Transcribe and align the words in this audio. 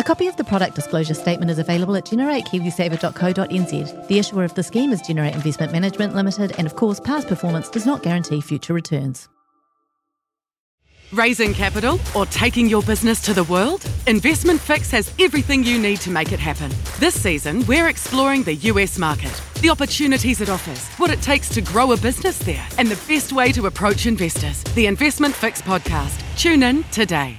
A 0.00 0.02
copy 0.02 0.28
of 0.28 0.36
the 0.38 0.44
product 0.44 0.74
disclosure 0.74 1.12
statement 1.12 1.50
is 1.50 1.58
available 1.58 1.94
at 1.94 2.06
generatekiwisaver.co.nz. 2.06 4.08
The 4.08 4.18
issuer 4.18 4.44
of 4.44 4.54
the 4.54 4.62
scheme 4.62 4.92
is 4.92 5.02
Generate 5.02 5.34
Investment 5.34 5.72
Management 5.72 6.14
Limited, 6.14 6.54
and 6.56 6.66
of 6.66 6.74
course, 6.74 6.98
past 6.98 7.28
performance 7.28 7.68
does 7.68 7.84
not 7.84 8.02
guarantee 8.02 8.40
future 8.40 8.72
returns. 8.72 9.28
Raising 11.12 11.52
capital 11.52 12.00
or 12.16 12.24
taking 12.24 12.66
your 12.66 12.82
business 12.82 13.20
to 13.26 13.34
the 13.34 13.44
world? 13.44 13.84
Investment 14.06 14.58
Fix 14.58 14.90
has 14.90 15.12
everything 15.18 15.64
you 15.64 15.78
need 15.78 16.00
to 16.00 16.10
make 16.10 16.32
it 16.32 16.40
happen. 16.40 16.72
This 16.98 17.20
season, 17.20 17.66
we're 17.66 17.88
exploring 17.88 18.42
the 18.42 18.54
US 18.54 18.96
market, 18.96 19.42
the 19.60 19.68
opportunities 19.68 20.40
it 20.40 20.48
offers, 20.48 20.88
what 20.96 21.10
it 21.10 21.20
takes 21.20 21.50
to 21.50 21.60
grow 21.60 21.92
a 21.92 21.98
business 21.98 22.38
there, 22.38 22.66
and 22.78 22.88
the 22.88 23.02
best 23.06 23.34
way 23.34 23.52
to 23.52 23.66
approach 23.66 24.06
investors. 24.06 24.64
The 24.74 24.86
Investment 24.86 25.34
Fix 25.34 25.60
podcast. 25.60 26.22
Tune 26.38 26.62
in 26.62 26.84
today. 26.84 27.38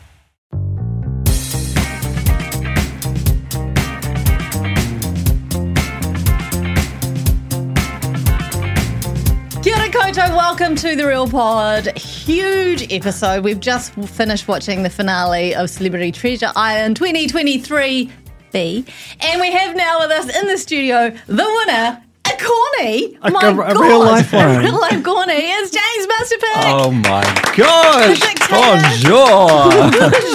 Kia 9.91 9.99
ora 9.99 10.11
koutou, 10.11 10.35
welcome 10.37 10.75
to 10.75 10.95
The 10.95 11.05
Real 11.05 11.27
Pod. 11.27 11.97
Huge 11.97 12.91
episode. 12.93 13.43
We've 13.43 13.59
just 13.59 13.93
finished 13.93 14.47
watching 14.47 14.83
the 14.83 14.89
finale 14.89 15.53
of 15.53 15.69
Celebrity 15.69 16.11
Treasure 16.11 16.51
Island 16.55 16.95
2023 16.95 18.09
B. 18.53 18.85
And 19.19 19.41
we 19.41 19.51
have 19.51 19.75
now 19.75 19.99
with 19.99 20.11
us 20.11 20.35
in 20.41 20.47
the 20.47 20.57
studio 20.57 21.09
the 21.27 21.43
winner, 21.65 22.01
a 22.25 22.37
Corny. 22.41 23.17
A- 23.21 23.31
My 23.31 23.41
a- 23.47 23.51
a 23.51 23.73
God, 23.73 23.79
real 23.81 23.99
life 23.99 24.33
A 24.33 24.59
real 24.59 24.79
life 24.79 25.03
Corny. 25.03 25.33
It's 25.33 25.71
James 25.71 26.07
Mustapic. 26.07 26.63
Oh 26.67 26.91
my 26.91 27.23
gosh! 27.57 28.19
Dictator. 28.19 28.55
Bonjour! 28.55 29.81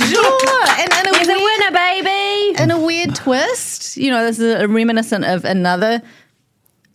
Sure. 0.06 0.41
And, 0.78 0.92
and 0.92 1.06
a 1.06 1.19
He's 1.19 1.28
a 1.28 1.33
winner, 1.33 1.70
baby. 1.72 2.62
in 2.62 2.70
a 2.70 2.78
weird 2.78 3.14
twist, 3.14 3.97
you 3.97 4.11
know, 4.11 4.22
this 4.25 4.38
is 4.38 4.61
a 4.61 4.69
reminiscent 4.69 5.25
of 5.25 5.44
another 5.47 6.03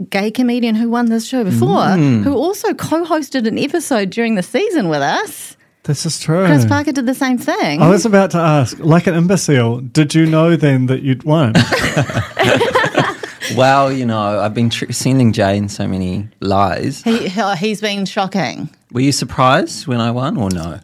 gay 0.10 0.32
comedian 0.32 0.76
who 0.76 0.90
won 0.90 1.08
this 1.08 1.28
show 1.28 1.44
before, 1.44 1.68
Mm. 1.98 2.24
who 2.24 2.34
also 2.34 2.74
co-hosted 2.74 3.48
an 3.48 3.58
episode 3.60 4.10
during 4.10 4.36
the 4.36 4.44
season 4.44 4.90
with 4.90 5.02
us. 5.02 5.56
This 5.84 6.06
is 6.06 6.20
true. 6.20 6.46
Chris 6.46 6.66
Parker 6.66 6.92
did 6.92 7.08
the 7.08 7.16
same 7.16 7.40
thing. 7.40 7.82
I 7.82 7.90
was 7.90 8.06
about 8.06 8.32
to 8.32 8.38
ask, 8.38 8.78
like 8.80 9.08
an 9.08 9.16
imbecile, 9.16 9.80
did 9.80 10.14
you 10.14 10.28
know 10.28 10.56
then 10.56 10.86
that 10.88 11.02
you'd 11.02 11.24
won? 11.24 11.54
well, 13.56 13.92
you 13.92 14.06
know, 14.06 14.40
I've 14.40 14.54
been 14.54 14.70
tr- 14.70 14.92
sending 14.92 15.34
Jane 15.34 15.70
so 15.70 15.88
many 15.88 16.28
lies. 16.40 17.02
he, 17.04 17.28
he- 17.28 17.56
he's 17.58 17.82
been 17.82 18.06
shocking. 18.06 18.70
Were 18.92 19.02
you 19.02 19.12
surprised 19.12 19.88
when 19.88 20.00
I 20.00 20.12
won 20.12 20.38
or 20.38 20.50
no? 20.52 20.80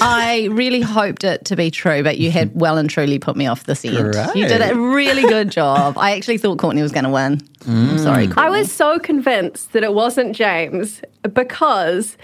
I 0.00 0.48
really 0.50 0.80
hoped 0.80 1.24
it 1.24 1.44
to 1.46 1.56
be 1.56 1.70
true, 1.70 2.02
but 2.02 2.18
you 2.18 2.30
had 2.30 2.50
well 2.54 2.78
and 2.78 2.88
truly 2.88 3.18
put 3.18 3.36
me 3.36 3.46
off 3.46 3.64
this 3.64 3.84
end. 3.84 4.14
You 4.34 4.48
did 4.48 4.62
a 4.62 4.74
really 4.74 5.22
good 5.22 5.50
job. 5.50 5.96
I 5.98 6.16
actually 6.16 6.38
thought 6.38 6.58
Courtney 6.58 6.82
was 6.82 6.92
going 6.92 7.04
to 7.04 7.10
win. 7.10 7.40
I'm 7.66 7.90
mm. 7.90 8.00
sorry, 8.00 8.26
Courtney. 8.26 8.42
I 8.42 8.50
was 8.50 8.72
so 8.72 8.98
convinced 8.98 9.72
that 9.72 9.84
it 9.84 9.94
wasn't 9.94 10.34
James 10.34 11.02
because 11.32 12.16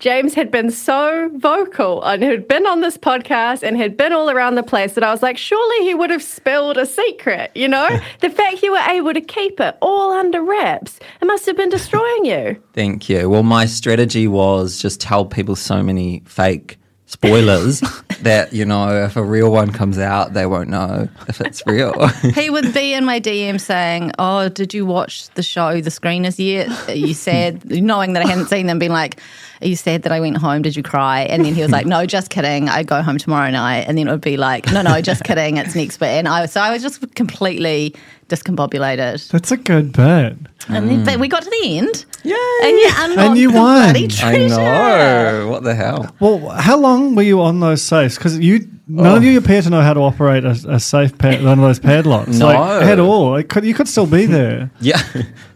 James 0.00 0.32
had 0.32 0.50
been 0.50 0.70
so 0.70 1.30
vocal 1.34 2.02
and 2.02 2.22
had 2.22 2.48
been 2.48 2.66
on 2.66 2.80
this 2.80 2.96
podcast 2.96 3.62
and 3.62 3.76
had 3.76 3.98
been 3.98 4.14
all 4.14 4.30
around 4.30 4.54
the 4.54 4.62
place 4.62 4.94
that 4.94 5.04
I 5.04 5.10
was 5.10 5.22
like, 5.22 5.36
surely 5.36 5.84
he 5.84 5.94
would 5.94 6.08
have 6.08 6.22
spilled 6.22 6.78
a 6.78 6.86
secret, 6.86 7.50
you 7.54 7.68
know? 7.68 8.00
the 8.20 8.30
fact 8.30 8.62
you 8.62 8.72
were 8.72 8.78
able 8.78 9.12
to 9.12 9.20
keep 9.20 9.60
it 9.60 9.76
all 9.82 10.12
under 10.12 10.42
wraps, 10.42 10.98
it 11.20 11.26
must 11.26 11.44
have 11.44 11.56
been 11.56 11.68
destroying 11.68 12.24
you. 12.24 12.62
Thank 12.72 13.10
you. 13.10 13.28
Well, 13.28 13.42
my 13.42 13.66
strategy 13.66 14.26
was 14.26 14.78
just 14.78 15.02
tell 15.02 15.26
people 15.26 15.54
so 15.54 15.82
many 15.82 16.22
fake 16.24 16.78
spoilers 17.10 17.82
that, 18.22 18.52
you 18.52 18.64
know, 18.64 19.04
if 19.04 19.16
a 19.16 19.22
real 19.22 19.50
one 19.50 19.72
comes 19.72 19.98
out, 19.98 20.32
they 20.34 20.46
won't 20.46 20.68
know 20.68 21.08
if 21.28 21.40
it's 21.40 21.62
real. 21.66 22.08
He 22.34 22.48
would 22.50 22.72
be 22.72 22.94
in 22.94 23.04
my 23.04 23.20
DM 23.20 23.60
saying, 23.60 24.12
"Oh, 24.18 24.48
did 24.48 24.72
you 24.72 24.86
watch 24.86 25.28
the 25.30 25.42
show, 25.42 25.80
The 25.80 25.90
Screeners 25.90 26.38
yet? 26.38 26.88
Are 26.88 26.94
you 26.94 27.14
sad?" 27.14 27.64
Knowing 27.70 28.12
that 28.14 28.24
I 28.24 28.28
hadn't 28.28 28.46
seen 28.46 28.66
them, 28.66 28.78
being 28.78 28.92
like, 28.92 29.20
"Are 29.62 29.66
you 29.66 29.76
sad 29.76 30.02
that 30.02 30.12
I 30.12 30.20
went 30.20 30.36
home? 30.36 30.62
Did 30.62 30.76
you 30.76 30.82
cry?" 30.82 31.22
And 31.22 31.44
then 31.44 31.54
he 31.54 31.62
was 31.62 31.70
like, 31.70 31.86
"No, 31.86 32.06
just 32.06 32.30
kidding. 32.30 32.68
I 32.68 32.82
go 32.82 33.02
home 33.02 33.18
tomorrow 33.18 33.50
night." 33.50 33.84
And 33.88 33.98
then 33.98 34.08
it 34.08 34.10
would 34.10 34.20
be 34.20 34.36
like, 34.36 34.70
"No, 34.72 34.82
no, 34.82 35.00
just 35.00 35.24
kidding. 35.24 35.56
It's 35.56 35.74
next 35.74 36.00
week." 36.00 36.10
And 36.10 36.28
I 36.28 36.46
so 36.46 36.60
I 36.60 36.70
was 36.70 36.82
just 36.82 37.14
completely 37.14 37.94
discombobulated. 38.30 39.28
That's 39.28 39.50
a 39.50 39.56
good 39.56 39.92
bit. 39.92 40.36
And 40.68 40.88
then 40.88 41.04
but 41.04 41.14
mm. 41.14 41.20
we 41.20 41.28
got 41.28 41.42
to 41.42 41.50
the 41.50 41.78
end, 41.78 42.04
Yay! 42.22 42.34
and 42.62 42.78
you 42.78 42.90
unlocked 42.96 43.18
And 43.18 43.38
you 43.38 43.50
the 43.50 43.58
won. 43.58 43.92
bloody 43.92 44.08
I 44.22 44.46
know. 44.46 45.48
What 45.50 45.64
the 45.64 45.74
hell? 45.74 46.14
Well, 46.20 46.50
how 46.50 46.78
long 46.78 47.14
were 47.14 47.22
you 47.22 47.40
on 47.42 47.60
those 47.60 47.82
Because 48.16 48.38
you, 48.38 48.68
none 48.86 49.16
of 49.16 49.24
you 49.24 49.38
appear 49.38 49.62
to 49.62 49.70
know 49.70 49.80
how 49.80 49.94
to 49.94 50.00
operate 50.00 50.44
a, 50.44 50.56
a 50.68 50.80
safe 50.80 51.16
pad, 51.18 51.42
one 51.42 51.58
of 51.58 51.64
those 51.64 51.78
padlocks. 51.78 52.38
No. 52.38 52.46
Like, 52.46 52.84
at 52.84 52.98
all. 52.98 53.30
Like, 53.30 53.48
could, 53.48 53.64
you 53.64 53.74
could 53.74 53.88
still 53.88 54.06
be 54.06 54.26
there. 54.26 54.70
Yeah, 54.80 55.02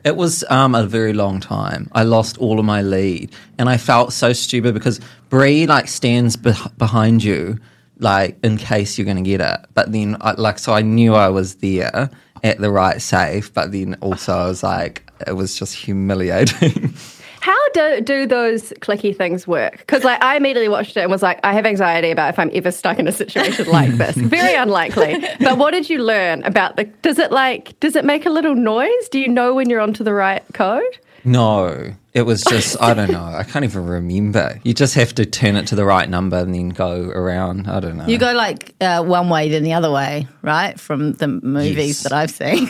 it 0.04 0.16
was 0.16 0.44
um, 0.50 0.74
a 0.74 0.86
very 0.86 1.12
long 1.12 1.40
time. 1.40 1.88
I 1.92 2.02
lost 2.02 2.38
all 2.38 2.58
of 2.58 2.64
my 2.64 2.82
lead, 2.82 3.32
and 3.58 3.68
I 3.68 3.76
felt 3.78 4.12
so 4.12 4.32
stupid 4.32 4.74
because 4.74 5.00
Bree 5.28 5.66
like 5.66 5.88
stands 5.88 6.36
beh 6.36 6.76
behind 6.78 7.24
you, 7.24 7.58
like 7.98 8.38
in 8.44 8.56
case 8.56 8.98
you're 8.98 9.06
going 9.06 9.22
to 9.22 9.28
get 9.28 9.40
it. 9.40 9.60
But 9.74 9.92
then, 9.92 10.16
I, 10.20 10.32
like, 10.32 10.58
so 10.58 10.72
I 10.74 10.82
knew 10.82 11.14
I 11.14 11.28
was 11.30 11.56
there 11.56 12.10
at 12.42 12.58
the 12.60 12.70
right 12.70 13.00
safe, 13.00 13.52
but 13.52 13.72
then 13.72 13.94
also 14.00 14.32
I 14.34 14.46
was 14.46 14.62
like, 14.62 15.10
it 15.26 15.32
was 15.32 15.58
just 15.58 15.74
humiliating. 15.74 16.94
How 17.44 17.68
do, 17.74 18.00
do 18.00 18.26
those 18.26 18.72
clicky 18.80 19.14
things 19.14 19.46
work? 19.46 19.76
Because 19.78 20.02
like 20.02 20.22
I 20.22 20.36
immediately 20.36 20.70
watched 20.70 20.96
it 20.96 21.00
and 21.00 21.10
was 21.10 21.22
like, 21.22 21.40
I 21.44 21.52
have 21.52 21.66
anxiety 21.66 22.10
about 22.10 22.30
if 22.30 22.38
I'm 22.38 22.50
ever 22.54 22.70
stuck 22.70 22.98
in 22.98 23.06
a 23.06 23.12
situation 23.12 23.66
like 23.68 23.90
this. 23.98 24.16
Very 24.16 24.54
unlikely. 24.54 25.22
But 25.40 25.58
what 25.58 25.72
did 25.72 25.90
you 25.90 25.98
learn 26.02 26.42
about 26.44 26.76
the? 26.76 26.84
Does 27.02 27.18
it 27.18 27.30
like? 27.30 27.78
Does 27.80 27.96
it 27.96 28.04
make 28.06 28.24
a 28.24 28.30
little 28.30 28.54
noise? 28.54 29.08
Do 29.10 29.18
you 29.18 29.28
know 29.28 29.52
when 29.54 29.68
you're 29.68 29.82
onto 29.82 30.02
the 30.02 30.14
right 30.14 30.42
code? 30.54 30.98
no, 31.26 31.94
it 32.12 32.22
was 32.22 32.42
just 32.44 32.80
I 32.82 32.92
don't 32.94 33.10
know. 33.10 33.24
I 33.24 33.44
can't 33.44 33.64
even 33.64 33.86
remember. 33.86 34.60
You 34.62 34.72
just 34.74 34.94
have 34.94 35.14
to 35.16 35.24
turn 35.26 35.56
it 35.56 35.66
to 35.68 35.74
the 35.74 35.84
right 35.84 36.08
number 36.08 36.36
and 36.38 36.54
then 36.54 36.68
go 36.70 37.10
around. 37.10 37.66
I 37.66 37.80
don't 37.80 37.96
know. 37.98 38.06
You 38.06 38.18
go 38.18 38.32
like 38.32 38.74
uh, 38.80 39.02
one 39.02 39.28
way, 39.30 39.48
then 39.50 39.64
the 39.64 39.72
other 39.74 39.90
way, 39.90 40.28
right? 40.42 40.78
From 40.80 41.12
the 41.14 41.28
movies 41.28 41.76
Yes. 41.76 42.02
that 42.04 42.12
I've 42.12 42.30
seen. 42.30 42.68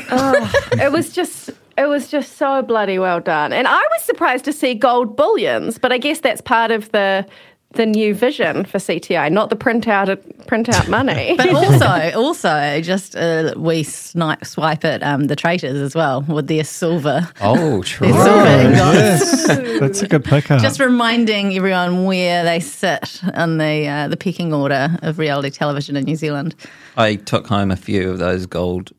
It 0.80 0.91
was 0.91 1.12
just. 1.12 1.50
It 1.76 1.86
was 1.86 2.08
just 2.08 2.36
so 2.36 2.62
bloody 2.62 2.98
well 2.98 3.20
done, 3.20 3.52
and 3.52 3.66
I 3.66 3.80
was 3.92 4.02
surprised 4.02 4.44
to 4.46 4.52
see 4.52 4.74
gold 4.74 5.16
bullions. 5.16 5.78
But 5.78 5.92
I 5.92 5.98
guess 5.98 6.20
that's 6.20 6.40
part 6.40 6.70
of 6.70 6.90
the 6.92 7.26
the 7.74 7.86
new 7.86 8.14
vision 8.14 8.64
for 8.64 8.78
CTI, 8.78 9.30
not 9.30 9.50
the 9.50 9.56
printout 9.56 10.16
printout 10.46 10.88
money. 10.88 11.36
But 11.44 11.50
also, 11.50 12.12
also, 12.18 12.80
just 12.80 13.16
uh, 13.16 13.54
we 13.56 13.82
snipe, 13.82 14.44
swipe 14.44 14.84
at 14.84 15.02
um, 15.02 15.26
the 15.26 15.36
traitors 15.36 15.80
as 15.80 15.94
well 15.94 16.22
with 16.22 16.46
their 16.46 16.64
silver, 16.64 17.28
oh, 17.40 17.82
true. 17.82 18.12
their 18.12 18.24
silver 18.24 18.46
ingots. 18.46 19.48
yes. 19.48 19.80
That's 19.80 20.02
a 20.02 20.08
good 20.08 20.24
pickup. 20.24 20.60
Just 20.60 20.80
reminding 20.80 21.54
everyone 21.54 22.04
where 22.04 22.44
they 22.44 22.60
sit 22.60 23.20
on 23.34 23.58
the 23.58 23.86
uh, 23.86 24.08
the 24.08 24.16
pecking 24.16 24.52
order 24.52 24.96
of 25.02 25.18
reality 25.18 25.50
television 25.50 25.96
in 25.96 26.04
New 26.04 26.16
Zealand. 26.16 26.54
I 26.96 27.16
took 27.16 27.46
home 27.46 27.70
a 27.70 27.76
few 27.76 28.10
of 28.10 28.18
those 28.18 28.46
gold. 28.46 28.92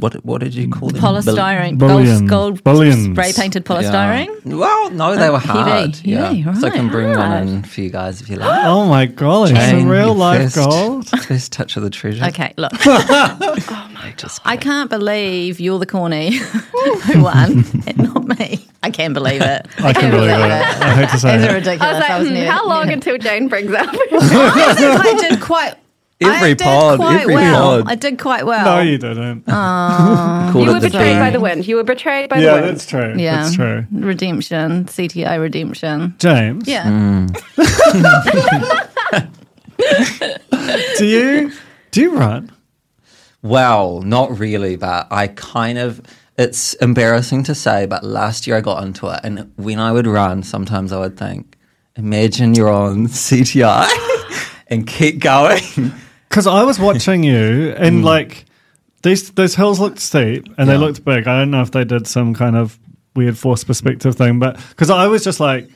What 0.00 0.24
what 0.24 0.40
did 0.40 0.54
you 0.54 0.68
call 0.68 0.88
them? 0.90 1.00
Polystyrene, 1.00 1.78
Bullion. 1.78 2.26
gold, 2.26 2.62
gold 2.62 2.64
Bullions. 2.64 3.12
spray 3.12 3.32
painted 3.32 3.64
Yeah. 3.68 3.76
polystyrene. 3.76 4.44
Well, 4.58 4.90
no, 4.90 5.16
they 5.16 5.30
were 5.30 5.38
heavy. 5.38 5.58
hard. 5.70 6.00
Yeah, 6.04 6.30
Yeah, 6.30 6.54
so 6.54 6.66
I 6.66 6.70
can 6.70 6.88
bring 6.88 7.14
hard. 7.14 7.46
one 7.46 7.48
in 7.48 7.62
for 7.62 7.80
you 7.80 7.90
guys 7.90 8.20
if 8.20 8.28
you 8.28 8.36
like. 8.36 8.64
oh 8.66 8.86
my 8.86 9.06
golly. 9.06 9.52
Jane, 9.52 9.80
Some 9.80 9.88
real 9.88 10.14
life 10.14 10.52
first- 10.54 10.56
gold. 10.56 11.08
First 11.26 11.52
touch 11.52 11.76
of 11.76 11.82
the 11.82 11.90
treasure. 11.90 12.24
Okay, 12.26 12.52
look. 12.56 12.72
oh 12.86 13.90
my 13.94 14.12
just 14.16 14.40
I 14.44 14.56
can't 14.56 14.90
believe 14.90 15.60
you're 15.60 15.78
the 15.78 15.86
corny 15.86 16.32
who 16.36 17.22
won, 17.22 17.64
and 17.86 17.98
not 17.98 18.26
me. 18.38 18.66
I 18.82 18.90
can't 18.90 19.14
believe 19.14 19.42
it. 19.42 19.66
I 19.78 19.92
can't 19.92 20.10
believe 20.10 20.30
it. 20.30 20.40
I 20.40 20.94
hate 20.94 21.10
to 21.10 21.18
say 21.18 21.34
It's 21.36 21.44
it. 21.44 21.52
ridiculous. 21.52 21.82
I 21.82 21.92
was 21.92 22.00
like, 22.00 22.18
was 22.20 22.28
hmm, 22.30 22.48
how 22.50 22.66
long 22.66 22.90
until 22.90 23.18
Jane 23.18 23.48
brings 23.48 23.72
up? 23.72 23.88
I 23.92 25.16
did 25.28 25.40
quite. 25.40 25.74
I 26.22 26.36
Every 26.36 26.54
did 26.54 26.64
pod, 26.64 26.98
quite 26.98 27.20
every 27.22 27.34
well. 27.34 27.78
pod. 27.82 27.90
I 27.90 27.94
did 27.94 28.18
quite 28.18 28.44
well. 28.44 28.64
No, 28.64 28.80
you 28.82 28.98
didn't. 28.98 29.46
Call 29.46 30.52
you 30.66 30.72
were 30.74 30.80
betrayed 30.80 31.18
by 31.18 31.30
the 31.30 31.40
wind. 31.40 31.66
You 31.66 31.76
were 31.76 31.84
betrayed 31.84 32.28
by 32.28 32.36
yeah, 32.40 32.46
the 32.46 32.52
wind. 32.52 32.64
Yeah, 32.66 32.70
that's 32.72 32.86
true. 32.86 33.14
yeah, 33.16 33.42
That's 33.42 33.54
true. 33.54 33.86
Redemption, 33.90 34.84
CTI 34.84 35.40
redemption. 35.40 36.14
James, 36.18 36.68
Yeah, 36.68 36.84
mm. 36.84 37.30
do 40.98 41.06
you 41.06 41.52
do 41.90 42.00
you 42.02 42.16
run? 42.16 42.50
Well, 43.42 44.02
not 44.02 44.38
really, 44.38 44.76
but 44.76 45.06
I 45.10 45.28
kind 45.28 45.78
of. 45.78 46.02
it's 46.38 46.74
embarrassing 46.74 47.44
to 47.44 47.54
say, 47.54 47.86
but 47.86 48.04
last 48.04 48.46
year 48.46 48.56
I 48.56 48.60
got 48.60 48.82
into 48.84 49.08
it, 49.08 49.20
and 49.24 49.50
when 49.56 49.78
I 49.78 49.92
would 49.92 50.06
run, 50.06 50.42
sometimes 50.42 50.92
I 50.92 50.98
would 50.98 51.16
think, 51.18 51.56
imagine 51.96 52.54
you're 52.54 52.68
on 52.70 53.06
CTI 53.08 53.88
and 54.68 54.86
keep 54.86 55.18
going. 55.20 55.62
Because 56.30 56.46
I 56.46 56.62
was 56.62 56.78
watching 56.88 57.22
you, 57.24 57.72
Hmm. 57.76 57.82
and 57.84 58.04
like 58.04 58.46
these 59.02 59.30
those 59.32 59.54
hills 59.54 59.78
looked 59.80 59.98
steep 60.00 60.46
and 60.56 60.68
they 60.68 60.74
Yeah. 60.74 60.78
looked 60.78 61.04
big. 61.04 61.26
I 61.26 61.40
don't 61.40 61.50
know 61.50 61.62
if 61.62 61.70
they 61.72 61.84
did 61.84 62.06
some 62.06 62.32
kind 62.34 62.56
of 62.56 62.78
weird 63.14 63.36
forced 63.36 63.66
perspective 63.66 64.14
thing, 64.16 64.38
but 64.38 64.56
because 64.70 64.88
I 64.90 65.06
was 65.08 65.24
just 65.24 65.40
like, 65.40 65.68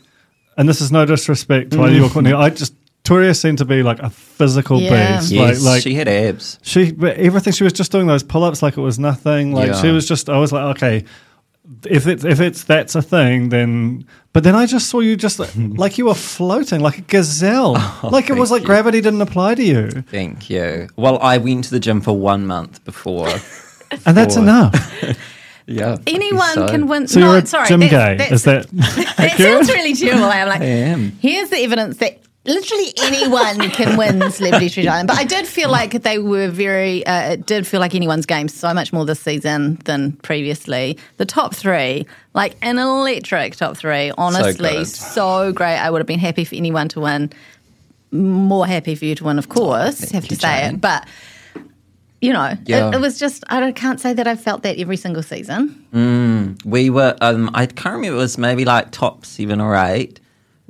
and 0.56 0.68
this 0.68 0.80
is 0.80 0.92
no 0.92 1.04
disrespect 1.04 1.72
to 1.72 1.82
either 1.82 1.94
you 1.96 2.04
or 2.04 2.08
Courtney, 2.08 2.32
I 2.32 2.50
just 2.50 2.74
Toria 3.02 3.34
seemed 3.34 3.58
to 3.58 3.64
be 3.66 3.82
like 3.82 3.98
a 4.00 4.08
physical 4.08 4.80
Yeah. 4.80 5.18
beast. 5.18 5.32
yes, 5.32 5.62
like, 5.62 5.74
like 5.74 5.82
she 5.82 5.94
had 5.94 6.08
abs. 6.08 6.58
She, 6.62 6.92
but 6.92 7.16
everything 7.18 7.52
she 7.52 7.64
was 7.64 7.72
just 7.74 7.92
doing 7.92 8.06
those 8.06 8.22
pull 8.22 8.44
ups 8.44 8.62
like 8.62 8.78
it 8.78 8.80
was 8.80 8.98
nothing. 8.98 9.52
Like 9.52 9.68
Yeah. 9.72 9.80
she 9.82 9.88
was 9.90 10.06
just. 10.08 10.30
I 10.30 10.38
was 10.38 10.52
like, 10.52 10.76
okay, 10.76 11.04
if 11.86 12.06
it's 12.06 12.24
if 12.24 12.40
it's 12.40 12.64
that's 12.64 12.94
a 12.94 13.02
thing, 13.02 13.48
then. 13.50 14.04
But 14.34 14.42
then 14.44 14.54
I 14.54 14.66
just 14.66 14.88
saw 14.90 14.98
you 15.00 15.16
just 15.16 15.38
like, 15.38 15.50
like 15.56 15.96
you 15.96 16.04
were 16.06 16.14
floating 16.14 16.80
like 16.80 16.98
a 16.98 17.02
gazelle. 17.02 17.74
Oh, 17.78 18.08
like 18.12 18.28
it 18.28 18.34
was 18.34 18.50
Oh, 18.50 18.54
like 18.56 18.62
you. 18.62 18.66
gravity 18.66 19.00
didn't 19.00 19.22
apply 19.22 19.54
to 19.54 19.62
you, 19.62 19.90
Thank 20.10 20.50
you. 20.50 20.88
Well, 20.96 21.18
I 21.20 21.38
went 21.38 21.64
to 21.64 21.70
the 21.70 21.80
gym 21.80 22.00
for 22.02 22.12
one 22.18 22.46
month 22.46 22.84
before. 22.84 23.28
and 24.04 24.16
that's 24.16 24.36
enough. 24.36 24.74
yeah. 25.66 25.96
Anyone 26.06 26.52
so. 26.54 26.68
can 26.68 26.88
win. 26.88 27.06
So 27.06 27.20
no, 27.20 27.30
you're 27.30 27.42
a 27.42 27.46
sorry, 27.46 27.68
gym 27.68 27.80
that's- 27.80 27.92
gay. 27.92 28.16
that's- 28.16 28.32
Is 28.32 28.42
that 28.44 28.66
That 28.72 29.14
accurate? 29.20 29.52
sounds 29.66 29.68
really 29.68 29.94
terrible. 29.94 30.24
I'm 30.24 30.48
like, 30.48 30.60
I 30.60 30.64
am. 30.64 31.12
here's 31.22 31.50
the 31.50 31.58
evidence 31.58 31.98
that 31.98 32.18
literally 32.44 32.92
anyone 33.02 33.70
can 33.70 33.96
win 33.96 34.30
Celebrity 34.30 34.68
Treasure 34.70 34.90
Island. 34.90 35.08
But 35.08 35.18
I 35.18 35.24
did 35.24 35.46
feel 35.46 35.70
like 35.70 36.02
they 36.02 36.18
were 36.18 36.48
very, 36.48 37.04
uh, 37.06 37.32
it 37.32 37.46
did 37.46 37.66
feel 37.66 37.80
like 37.80 37.94
anyone's 37.94 38.26
game 38.26 38.48
so 38.48 38.74
much 38.74 38.92
more 38.92 39.04
this 39.04 39.20
season 39.20 39.76
than 39.84 40.12
previously. 40.18 40.98
The 41.16 41.24
top 41.24 41.54
three, 41.54 42.06
like 42.34 42.56
an 42.62 42.78
electric 42.78 43.56
top 43.56 43.76
three, 43.76 44.12
honestly, 44.18 44.70
good. 44.74 44.86
so, 44.86 45.52
great. 45.52 45.76
I 45.78 45.90
would 45.90 45.98
have 46.00 46.06
been 46.06 46.18
happy 46.18 46.44
for 46.44 46.54
anyone 46.54 46.88
to 46.90 47.00
win. 47.00 47.30
More 48.12 48.66
happy 48.66 48.94
for 48.94 49.04
you 49.06 49.14
to 49.16 49.24
win, 49.24 49.38
of 49.38 49.48
course, 49.48 49.98
thank 50.00 50.12
have 50.12 50.28
to 50.28 50.36
say 50.36 50.60
Jane. 50.62 50.74
it. 50.76 50.80
But, 50.80 51.08
you 52.20 52.32
know, 52.32 52.54
Yeah. 52.66 52.88
it, 52.90 52.94
it 52.96 53.00
was 53.00 53.18
just, 53.18 53.42
I 53.48 53.58
don't- 53.58 53.74
can't 53.74 54.00
say 54.00 54.12
that 54.12 54.28
I've 54.28 54.40
felt 54.40 54.62
that 54.62 54.78
every 54.78 54.96
single 54.96 55.22
season. 55.22 56.56
We 56.64 56.90
were, 56.90 57.16
um, 57.20 57.50
I 57.54 57.66
can't 57.66 57.96
remember, 57.96 58.16
it 58.16 58.20
was 58.20 58.38
maybe 58.38 58.64
like 58.64 58.90
top 58.92 59.24
seven 59.26 59.60
or 59.60 59.74
eight. 59.76 60.20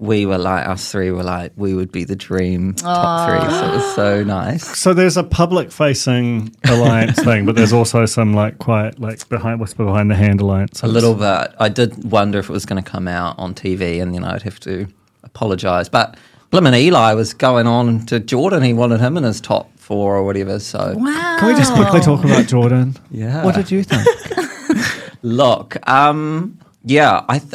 We 0.04 0.26
were 0.26 0.38
like, 0.38 0.66
us 0.68 0.90
three 0.92 1.10
were 1.10 1.22
like, 1.22 1.52
we 1.56 1.74
would 1.74 1.90
be 1.90 2.04
the 2.04 2.16
dream 2.16 2.74
top 2.74 3.28
three. 3.28 3.40
So 3.50 3.64
it 3.66 3.74
was 3.76 3.94
so 3.94 4.24
nice. 4.24 4.78
So 4.78 4.92
there's 4.94 5.16
a 5.16 5.24
public 5.24 5.72
facing 5.72 6.54
alliance 6.64 7.18
thing, 7.22 7.46
but 7.46 7.56
there's 7.56 7.72
also 7.72 8.04
some 8.06 8.34
like 8.34 8.58
quiet, 8.58 8.98
like 9.00 9.26
behind 9.28 9.60
whisper 9.60 9.84
behind 9.84 10.10
the 10.10 10.14
hand 10.16 10.40
alliance. 10.40 10.82
A 10.82 10.86
little 10.88 11.14
bit. 11.14 11.54
I 11.58 11.68
did 11.68 12.10
wonder 12.10 12.38
if 12.38 12.48
it 12.48 12.52
was 12.52 12.66
going 12.66 12.82
to 12.82 12.90
come 12.90 13.08
out 13.08 13.38
on 13.38 13.54
TV 13.54 14.00
and 14.02 14.14
then 14.14 14.24
I'd 14.24 14.42
have 14.42 14.60
to 14.60 14.86
apologise. 15.22 15.88
But 15.88 16.16
Blimmin' 16.52 16.74
Eli 16.78 17.14
was 17.14 17.32
going 17.34 17.66
on 17.66 18.06
to 18.06 18.20
Jordan. 18.20 18.62
He 18.62 18.72
wanted 18.72 19.00
him 19.00 19.16
in 19.16 19.24
his 19.24 19.40
top 19.40 19.70
four 19.78 20.16
or 20.16 20.22
whatever. 20.24 20.58
So 20.60 20.94
Wow. 20.96 21.36
Can 21.40 21.48
we 21.48 21.54
just 21.54 21.74
quickly 21.74 22.00
talk 22.00 22.24
about 22.24 22.46
Jordan? 22.54 22.96
Yeah. 23.10 23.44
What 23.44 23.54
did 23.54 23.70
you 23.70 23.82
think? 23.82 24.06
Look, 25.22 25.76
um, 25.88 26.58
yeah, 26.84 27.24
I, 27.28 27.38
th- 27.38 27.54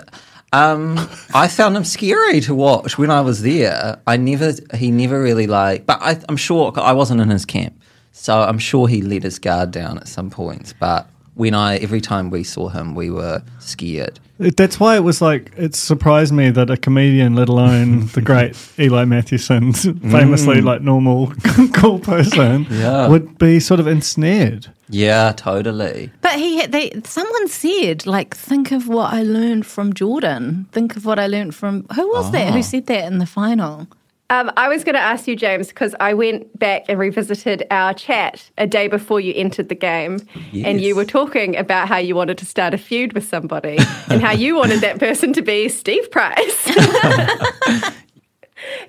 um, 0.52 0.98
I 1.34 1.48
found 1.48 1.78
him 1.78 1.84
scary 1.84 2.42
to 2.42 2.56
watch 2.56 2.98
when 2.98 3.12
I 3.12 3.22
was 3.22 3.42
there. 3.42 4.02
I 4.08 4.18
never, 4.18 4.54
he 4.76 4.92
never 4.92 5.22
really 5.22 5.48
like, 5.48 5.86
but 5.86 6.00
I, 6.02 6.20
I'm 6.28 6.38
sure 6.38 6.74
I 6.76 6.94
wasn't 6.94 7.22
in 7.22 7.30
his 7.30 7.46
camp, 7.46 7.80
so 8.12 8.42
I'm 8.42 8.60
sure 8.60 8.88
he 8.88 9.02
let 9.02 9.24
his 9.24 9.40
guard 9.40 9.72
down 9.72 9.98
at 10.00 10.08
some 10.08 10.30
points. 10.30 10.74
But 10.74 11.08
when 11.40 11.54
I, 11.54 11.78
every 11.78 12.02
time 12.02 12.30
we 12.30 12.44
saw 12.44 12.68
him, 12.68 12.96
we 12.96 13.10
were 13.10 13.42
scared. 13.60 14.20
That's 14.40 14.78
why 14.78 14.98
it 14.98 15.04
was 15.06 15.22
like 15.22 15.52
it 15.58 15.74
surprised 15.74 16.34
me 16.34 16.50
that 16.50 16.70
a 16.70 16.76
comedian, 16.76 17.34
let 17.36 17.48
alone 17.48 18.08
the 18.14 18.22
great 18.22 18.58
Eli 18.78 19.06
Matthewson, 19.06 19.72
famously 20.18 20.60
like 20.60 20.82
normal, 20.82 21.32
cool 21.74 22.00
person, 22.00 22.68
Yeah. 22.70 23.08
would 23.08 23.38
be 23.38 23.60
sort 23.62 23.80
of 23.80 23.88
ensnared. 23.88 24.68
Yeah, 24.90 25.32
totally. 25.32 26.10
But 26.22 26.34
he, 26.40 26.58
had- 26.58 26.72
they, 26.74 26.92
someone 27.06 27.48
said, 27.48 28.06
like, 28.06 28.36
think 28.36 28.72
of 28.74 28.88
what 28.90 29.14
I 29.14 29.24
learned 29.24 29.66
from 29.66 29.94
Jordan. 29.94 30.66
Think 30.74 30.98
of 30.98 31.06
what 31.06 31.20
I 31.20 31.28
learned 31.28 31.56
from 31.56 31.86
who 31.96 32.08
was 32.10 32.32
that? 32.32 32.50
Ah. 32.50 32.52
Who 32.54 32.64
said 32.64 32.88
that 32.88 33.06
in 33.06 33.20
the 33.20 33.26
final? 33.28 33.88
Um, 34.32 34.52
I 34.58 34.68
was 34.68 34.84
going 34.84 34.94
to 34.94 35.02
ask 35.02 35.28
you, 35.28 35.36
James, 35.36 35.70
because 35.70 35.96
I 36.00 36.14
went 36.14 36.58
back 36.58 36.86
and 36.88 37.00
revisited 37.00 37.66
our 37.72 37.96
chat 37.96 38.48
a 38.60 38.68
day 38.68 38.88
before 38.88 39.20
you 39.20 39.34
entered 39.36 39.70
the 39.70 39.76
game, 39.76 40.20
and 40.54 40.80
you 40.80 40.96
were 40.96 41.06
talking 41.06 41.58
about 41.58 41.88
how 41.88 41.98
you 41.98 42.16
wanted 42.16 42.38
to 42.38 42.46
start 42.46 42.76
a 42.76 42.78
feud 42.78 43.14
with 43.14 43.28
somebody 43.28 43.80
and 44.10 44.22
how 44.22 44.32
you 44.32 44.56
wanted 44.56 44.82
that 44.82 45.00
person 45.00 45.34
to 45.34 45.42
be 45.42 45.68
Steve 45.68 46.12
Price. 46.12 46.68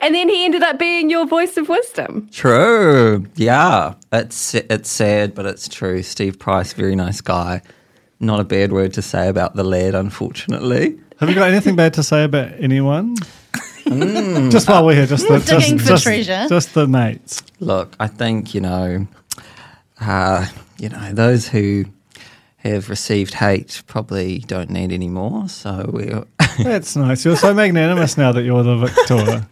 and 0.00 0.14
then 0.14 0.28
he 0.28 0.44
ended 0.44 0.62
up 0.62 0.78
being 0.78 1.08
your 1.08 1.26
voice 1.26 1.56
of 1.56 1.70
wisdom. 1.70 2.28
True. 2.30 3.24
Yeah, 3.36 3.94
it's 4.12 4.54
it's 4.54 4.90
sad, 4.90 5.34
but 5.34 5.46
it's 5.46 5.68
true. 5.68 6.02
Steve 6.02 6.38
Price, 6.38 6.74
very 6.74 6.94
nice 6.94 7.22
guy. 7.22 7.62
Not 8.18 8.40
a 8.40 8.44
bad 8.44 8.72
word 8.72 8.92
to 8.92 9.00
say 9.00 9.28
about 9.28 9.56
the 9.56 9.64
lad, 9.64 9.94
unfortunately. 9.94 11.00
Have 11.18 11.30
you 11.30 11.34
got 11.34 11.48
anything 11.50 11.76
bad 11.76 11.94
to 11.94 12.02
say 12.02 12.24
about 12.24 12.52
anyone? 12.58 13.16
Just 14.50 14.68
while 14.68 14.86
we're 14.86 14.94
here, 14.94 15.06
just 15.06 15.26
the 15.26 15.38
Digging 15.38 15.78
just, 15.78 15.84
for 15.84 15.88
just, 15.88 16.04
treasure. 16.04 16.46
just 16.48 16.74
the 16.74 16.86
mates. 16.86 17.42
Look, 17.58 17.94
I 17.98 18.06
think 18.06 18.54
you 18.54 18.60
know, 18.60 19.06
uh, 20.00 20.46
you 20.78 20.88
know, 20.88 21.12
those 21.12 21.48
who 21.48 21.84
have 22.58 22.90
received 22.90 23.34
hate 23.34 23.82
probably 23.86 24.40
don't 24.40 24.70
need 24.70 24.92
any 24.92 25.08
more. 25.08 25.48
So 25.48 25.90
we're 25.92 26.24
That's 26.62 26.96
nice. 26.96 27.24
You're 27.24 27.36
so 27.36 27.54
magnanimous 27.54 28.16
now 28.16 28.32
that 28.32 28.42
you're 28.42 28.62
the 28.62 28.76
victor. 28.76 29.46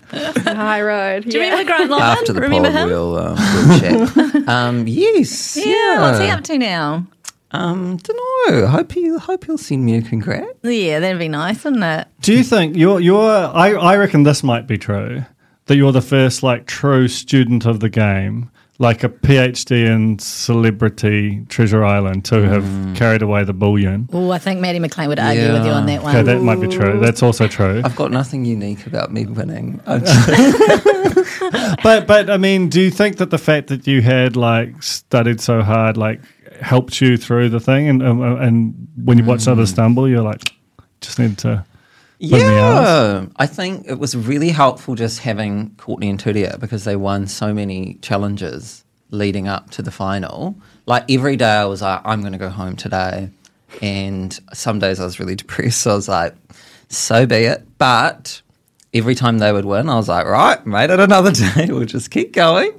High 0.54 0.82
road. 0.82 1.24
Do 1.24 1.30
you 1.30 1.44
yeah. 1.44 1.50
remember 1.50 1.72
Grant 1.72 1.90
Lawman? 1.90 2.06
after 2.06 2.32
the 2.32 2.40
remember 2.40 2.70
pod, 2.70 2.78
him? 2.78 2.88
we'll, 2.88 3.18
um, 3.18 3.36
we'll 3.36 3.80
chat. 3.80 4.48
um, 4.48 4.86
yes. 4.86 5.56
yeah, 5.56 6.00
what's 6.00 6.18
he 6.20 6.28
up 6.28 6.44
to 6.44 6.58
now? 6.58 7.06
Um, 7.50 7.96
don't 7.96 8.50
know. 8.60 8.66
Hope 8.66 8.92
he 8.92 9.08
hope 9.16 9.44
he'll 9.46 9.56
send 9.58 9.84
me 9.84 9.96
a 9.96 10.02
congrat. 10.02 10.46
Yeah, 10.62 11.00
that'd 11.00 11.18
be 11.18 11.28
nice, 11.28 11.64
wouldn't 11.64 11.82
it? 11.82 12.06
Do 12.20 12.34
you 12.34 12.42
think 12.44 12.76
you're 12.76 13.00
you're? 13.00 13.20
I 13.30 13.72
I 13.72 13.96
reckon 13.96 14.22
this 14.24 14.42
might 14.42 14.66
be 14.66 14.76
true. 14.78 15.24
That 15.66 15.76
you're 15.76 15.92
the 15.92 16.02
first 16.02 16.42
like 16.42 16.66
true 16.66 17.08
student 17.08 17.64
of 17.66 17.80
the 17.80 17.88
game, 17.90 18.50
like 18.78 19.02
a 19.04 19.08
PhD 19.08 19.86
in 19.86 20.18
celebrity 20.18 21.44
Treasure 21.48 21.84
Island, 21.84 22.24
to 22.26 22.42
have 22.48 22.64
Mm. 22.64 22.96
carried 22.96 23.22
away 23.22 23.44
the 23.44 23.52
bullion. 23.52 24.08
Oh, 24.12 24.30
I 24.30 24.38
think 24.38 24.60
Maddie 24.60 24.78
McLean 24.78 25.08
would 25.08 25.18
argue 25.18 25.52
with 25.52 25.64
you 25.66 25.72
on 25.72 25.86
that 25.86 26.02
one. 26.02 26.14
Okay, 26.16 26.22
that 26.24 26.42
might 26.42 26.60
be 26.60 26.68
true. 26.68 26.98
That's 27.00 27.22
also 27.22 27.48
true. 27.48 27.82
I've 27.84 27.96
got 27.96 28.10
nothing 28.10 28.44
unique 28.44 28.86
about 28.86 29.12
me 29.12 29.24
winning. 29.26 29.80
I'm 29.86 30.02
But 31.82 32.06
but 32.06 32.30
I 32.30 32.36
mean, 32.36 32.68
do 32.68 32.80
you 32.80 32.90
think 32.90 33.16
that 33.18 33.30
the 33.30 33.38
fact 33.38 33.68
that 33.68 33.86
you 33.86 34.02
had 34.02 34.36
like 34.36 34.82
studied 34.82 35.40
so 35.40 35.62
hard 35.62 35.96
like 35.96 36.20
helped 36.60 37.00
you 37.00 37.16
through 37.16 37.48
the 37.50 37.60
thing, 37.60 37.88
and 37.88 38.02
um, 38.02 38.20
uh, 38.20 38.36
and 38.36 38.88
when 39.04 39.18
you 39.18 39.24
watched 39.24 39.46
Mm. 39.46 39.52
others 39.52 39.70
stumble, 39.70 40.08
you're 40.08 40.22
like, 40.22 40.52
just 41.00 41.18
need 41.18 41.38
to. 41.38 41.64
Put 42.20 42.40
in 42.40 42.46
the 42.48 42.52
Yeah, 42.54 43.26
I 43.36 43.46
think 43.46 43.86
it 43.86 43.98
was 44.00 44.16
really 44.16 44.48
helpful 44.50 44.96
just 44.96 45.20
having 45.20 45.70
Courtney 45.76 46.10
and 46.10 46.18
Tudia 46.20 46.58
because 46.58 46.82
they 46.84 46.96
won 46.96 47.28
so 47.28 47.54
many 47.54 47.94
challenges 48.02 48.84
leading 49.10 49.46
up 49.46 49.70
to 49.70 49.82
the 49.82 49.92
final. 49.92 50.56
Like 50.86 51.08
every 51.10 51.36
day, 51.36 51.46
I 51.52 51.64
was 51.66 51.80
like, 51.80 52.00
I'm 52.04 52.20
going 52.20 52.32
to 52.32 52.38
go 52.38 52.48
home 52.48 52.74
today. 52.74 53.30
And 53.80 54.36
some 54.52 54.80
days 54.80 54.98
I 54.98 55.04
was 55.04 55.20
really 55.20 55.36
depressed. 55.42 55.82
So 55.82 55.92
I 55.92 55.94
was 55.94 56.08
like, 56.08 56.34
so 56.88 57.24
be 57.24 57.36
it. 57.36 57.64
But 57.78 58.42
every 58.92 59.14
time 59.14 59.38
they 59.38 59.52
would 59.52 59.64
win, 59.64 59.88
I 59.88 59.94
was 59.94 60.08
like, 60.08 60.26
right, 60.26 60.64
made 60.66 60.90
it 60.90 60.98
another 60.98 61.30
day. 61.54 61.66
We'll 61.68 61.84
just 61.84 62.10
keep 62.10 62.32
going. 62.32 62.72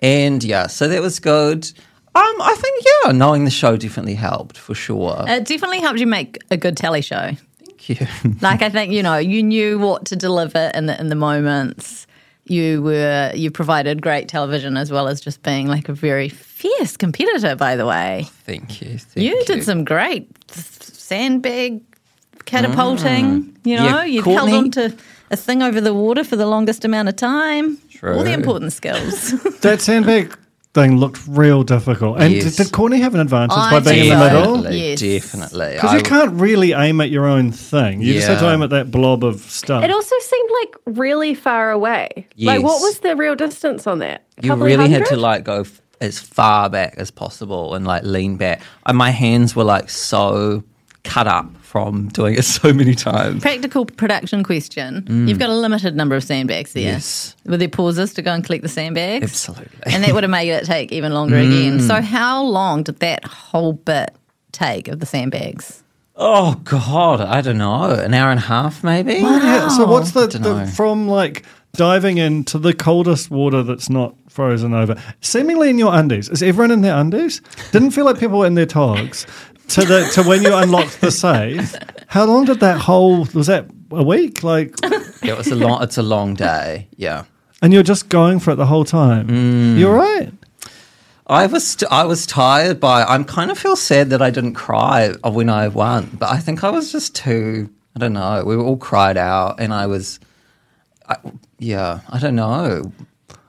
And 0.00 0.42
yeah, 0.42 0.66
so 0.68 0.88
that 0.88 1.02
was 1.02 1.18
good. 1.20 1.70
Um, 2.14 2.24
I 2.42 2.54
think, 2.58 2.84
yeah, 3.04 3.12
knowing 3.12 3.44
the 3.44 3.50
show 3.50 3.76
definitely 3.76 4.14
helped 4.14 4.56
for 4.58 4.74
sure. 4.74 5.24
It 5.28 5.44
definitely 5.44 5.80
helped 5.80 6.00
you 6.00 6.06
make 6.06 6.38
a 6.50 6.56
good 6.56 6.76
telly 6.76 7.02
show. 7.02 7.32
Thank 7.64 7.88
you. 7.88 8.06
Like 8.42 8.62
I 8.62 8.70
think 8.70 8.92
you 8.92 9.02
know 9.02 9.16
you 9.18 9.42
knew 9.42 9.78
what 9.78 10.04
to 10.06 10.16
deliver 10.16 10.70
in 10.74 10.86
the 10.86 10.98
in 11.00 11.08
the 11.08 11.14
moments. 11.14 12.06
You 12.44 12.82
were 12.82 13.30
you 13.34 13.50
provided 13.50 14.00
great 14.02 14.26
television 14.28 14.76
as 14.76 14.90
well 14.90 15.06
as 15.06 15.20
just 15.20 15.42
being 15.42 15.66
like 15.68 15.88
a 15.88 15.92
very 15.92 16.28
fierce 16.28 16.96
competitor. 16.96 17.54
By 17.56 17.76
the 17.76 17.86
way, 17.86 18.26
Thank 18.46 18.80
you. 18.80 18.98
Thank 18.98 19.26
you 19.26 19.44
did 19.44 19.62
some 19.64 19.84
great 19.84 20.28
sandbag 20.50 21.80
catapulting. 22.46 23.56
You 23.64 23.76
know, 23.76 23.84
Yeah, 23.84 24.04
you 24.04 24.22
Courtney- 24.22 24.52
held 24.52 24.64
on 24.64 24.70
to 24.72 24.96
a 25.30 25.36
thing 25.36 25.62
over 25.62 25.80
the 25.80 25.92
water 25.94 26.24
for 26.24 26.36
the 26.36 26.46
longest 26.46 26.84
amount 26.84 27.08
of 27.08 27.16
time. 27.16 27.78
All 28.02 28.22
the 28.24 28.32
important 28.32 28.72
skills. 28.72 29.32
That 29.60 29.80
sandbag 29.80 30.36
thing 30.80 30.96
looked 30.98 31.20
real 31.28 31.62
difficult. 31.62 32.20
And 32.20 32.32
Yes. 32.34 32.56
did, 32.56 32.64
did 32.64 32.72
Courtney 32.72 32.98
have 33.00 33.14
an 33.14 33.20
advantage 33.20 33.56
I 33.58 33.70
by 33.70 33.80
being 33.92 34.10
in 34.10 34.18
the 34.18 34.24
middle? 34.24 34.56
Definitely, 34.62 34.88
Yes. 34.90 35.00
definitely. 35.00 35.72
Because 35.74 35.94
you 35.94 36.02
can't 36.02 36.32
really 36.40 36.72
aim 36.72 37.00
at 37.00 37.10
your 37.10 37.26
own 37.26 37.52
thing. 37.52 38.00
You 38.02 38.14
just 38.14 38.28
have 38.28 38.40
to 38.40 38.50
aim 38.52 38.62
at 38.62 38.70
that 38.70 38.90
blob 38.90 39.24
of 39.24 39.40
stuff. 39.40 39.82
It 39.84 39.90
also 39.90 40.14
seemed 40.20 40.50
like 40.62 40.74
really 40.98 41.34
far 41.34 41.70
away. 41.70 42.26
Like, 42.38 42.62
what 42.62 42.80
was 42.80 43.00
the 43.00 43.16
real 43.16 43.34
distance 43.34 43.86
on 43.86 43.98
that? 44.00 44.24
A 44.38 44.42
You 44.42 44.50
couple 44.50 44.66
really 44.66 44.88
had 44.90 45.04
to 45.06 45.16
like 45.16 45.44
go 45.44 45.60
f- 45.60 45.80
as 46.00 46.18
far 46.20 46.70
back 46.70 46.94
as 46.96 47.10
possible 47.10 47.74
and 47.74 47.86
like 47.86 48.02
lean 48.04 48.36
back. 48.36 48.60
And 48.86 48.96
my 48.96 49.10
hands 49.10 49.56
were 49.56 49.64
like 49.64 49.90
so 49.90 50.62
cut 51.04 51.26
up 51.26 51.46
from 51.68 52.08
doing 52.08 52.34
it 52.34 52.44
so 52.56 52.72
many 52.72 52.94
times. 52.94 53.42
Practical 53.42 53.84
production 53.84 54.42
question. 54.42 55.04
You've 55.28 55.38
got 55.38 55.50
a 55.50 55.54
limited 55.54 55.94
number 55.94 56.16
of 56.16 56.24
sandbags 56.24 56.72
there. 56.72 56.84
Mm. 56.84 56.94
Yes. 56.94 57.36
Were 57.44 57.58
there 57.58 57.68
pauses 57.68 58.14
to 58.14 58.22
go 58.22 58.32
and 58.32 58.42
collect 58.42 58.62
the 58.62 58.68
sandbags? 58.68 59.22
Absolutely. 59.22 59.92
And 59.92 60.02
that 60.02 60.14
would 60.14 60.24
have 60.24 60.30
made 60.30 60.50
it 60.50 60.64
take 60.64 60.92
even 60.92 61.12
longer 61.12 61.36
again. 61.36 61.80
So, 61.80 62.00
how 62.00 62.42
long 62.42 62.82
did 62.84 63.00
that 63.00 63.24
whole 63.24 63.74
bit 63.74 64.14
take 64.52 64.88
of 64.88 65.00
the 65.00 65.06
sandbags? 65.06 65.82
Oh 66.16 66.54
God, 66.64 67.20
I 67.20 67.40
don't 67.42 67.58
know, 67.58 67.90
an 67.92 68.12
hour 68.12 68.30
and 68.32 68.40
a 68.40 68.42
half 68.42 68.82
maybe. 68.82 69.14
Yeah, 69.14 69.68
so 69.68 69.86
what's 69.86 70.10
the, 70.12 70.26
the 70.26 70.66
from 70.74 71.06
like 71.06 71.44
diving 71.74 72.18
into 72.18 72.58
the 72.58 72.74
coldest 72.74 73.30
water 73.30 73.62
that's 73.62 73.88
not 73.88 74.16
frozen 74.28 74.74
over, 74.74 75.00
seemingly 75.20 75.70
in 75.70 75.78
your 75.78 75.94
undies? 75.94 76.28
Is 76.28 76.42
everyone 76.42 76.72
in 76.72 76.80
their 76.80 76.96
undies? 76.96 77.40
Didn't 77.70 77.92
feel 77.92 78.04
like 78.04 78.18
people 78.18 78.40
were 78.40 78.46
in 78.46 78.54
their 78.54 78.66
togs. 78.66 79.26
To 79.68 79.84
the 79.84 80.10
to 80.14 80.22
when 80.22 80.42
you 80.42 80.54
unlocked 80.54 81.00
the 81.00 81.10
safe. 81.10 81.74
How 82.06 82.24
long 82.24 82.46
did 82.46 82.60
that 82.60 82.78
whole 82.80 83.26
was 83.34 83.48
that 83.48 83.66
a 83.90 84.02
week? 84.02 84.42
Like 84.42 84.74
It 85.22 85.36
was 85.36 85.48
a 85.48 85.54
long. 85.54 85.82
It's 85.82 85.98
a 85.98 86.02
long 86.02 86.34
day. 86.34 86.88
Yeah. 86.96 87.24
and 87.60 87.72
you're 87.72 87.82
just 87.82 88.08
going 88.08 88.38
for 88.40 88.52
it 88.52 88.56
the 88.56 88.66
whole 88.66 88.84
time. 88.84 89.28
Mm. 89.28 89.78
You're 89.78 89.94
right. 89.94 90.32
I 91.26 91.46
was 91.46 91.82
I 91.90 92.04
was 92.04 92.26
tired 92.26 92.80
by. 92.80 93.04
I'm 93.04 93.24
kind 93.24 93.50
of 93.50 93.58
feel 93.58 93.76
sad 93.76 94.08
that 94.10 94.22
I 94.22 94.30
didn't 94.30 94.54
cry 94.54 95.12
when 95.22 95.50
I 95.50 95.68
won, 95.68 96.16
but 96.18 96.30
I 96.30 96.38
think 96.38 96.64
I 96.64 96.70
was 96.70 96.90
just 96.90 97.14
too. 97.14 97.68
I 97.94 97.98
don't 97.98 98.14
know. 98.14 98.42
We 98.46 98.56
were 98.56 98.64
all 98.64 98.78
cried 98.78 99.18
out, 99.18 99.60
and 99.60 99.74
I 99.74 99.86
was. 99.86 100.18
I, 101.08 101.16
yeah, 101.58 102.00
I 102.08 102.18
don't 102.18 102.36
know. 102.36 102.92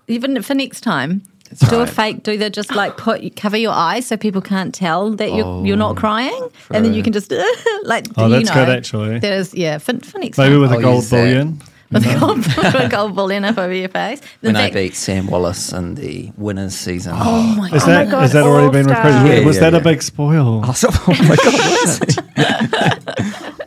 Even 0.08 0.42
for 0.42 0.56
next 0.56 0.82
time, 0.82 1.22
do 1.70 1.82
a 1.82 1.88
fake. 1.88 2.24
Do 2.24 2.38
the 2.38 2.50
just 2.50 2.74
like 2.76 2.98
put 2.98 3.36
cover 3.36 3.58
your 3.58 3.72
eyes 3.72 4.08
so 4.08 4.18
people 4.18 4.42
can't 4.42 4.74
tell 4.74 5.12
that 5.12 5.34
you're 5.34 5.66
you're 5.66 5.78
not 5.78 5.92
oh, 5.92 6.00
crying, 6.00 6.50
and 6.72 6.86
then 6.86 6.94
you 6.94 7.04
can 7.04 7.14
just 7.14 7.32
like. 7.84 8.08
Oh, 8.18 8.28
you 8.28 8.34
that's 8.34 8.50
know, 8.50 8.66
good, 8.66 8.70
actually. 8.70 9.20
That 9.20 9.34
is 9.34 9.54
yeah. 9.54 9.78
For, 9.78 9.98
for 10.00 10.20
next 10.20 10.38
Maybe 10.38 10.54
time, 10.54 10.62
with 10.62 10.72
a 10.72 10.76
I'll 10.76 10.82
gold 10.82 11.10
bullion. 11.10 11.62
with 11.92 12.06
a 12.06 12.20
gold, 12.20 12.76
a 12.76 12.90
gold 12.90 13.16
bullion 13.16 13.46
up 13.46 13.58
over 13.58 13.74
your 13.74 13.90
face. 13.90 14.22
In 14.42 14.54
When 14.54 14.56
I 14.56 14.70
beat 14.70 14.96
Sam 14.96 15.28
Wallace 15.28 15.74
in 15.74 15.96
the 15.96 16.32
winners 16.38 16.76
season. 16.76 17.14
Oh 17.16 17.56
my 17.56 17.68
Is 17.72 17.84
god! 17.84 17.88
that 17.88 18.08
oh 18.08 18.12
God, 18.12 18.24
is 18.26 18.34
that 18.34 18.44
already 18.44 18.72
been 18.72 18.90
All-Star. 18.90 19.28
Yeah, 19.28 19.46
was 19.46 19.56
yeah, 19.56 19.70
that 19.70 19.74
a 19.74 19.84
big 19.84 20.02
spoil? 20.02 20.64
oh 20.68 20.74
my 21.08 21.36
god! 21.36 22.26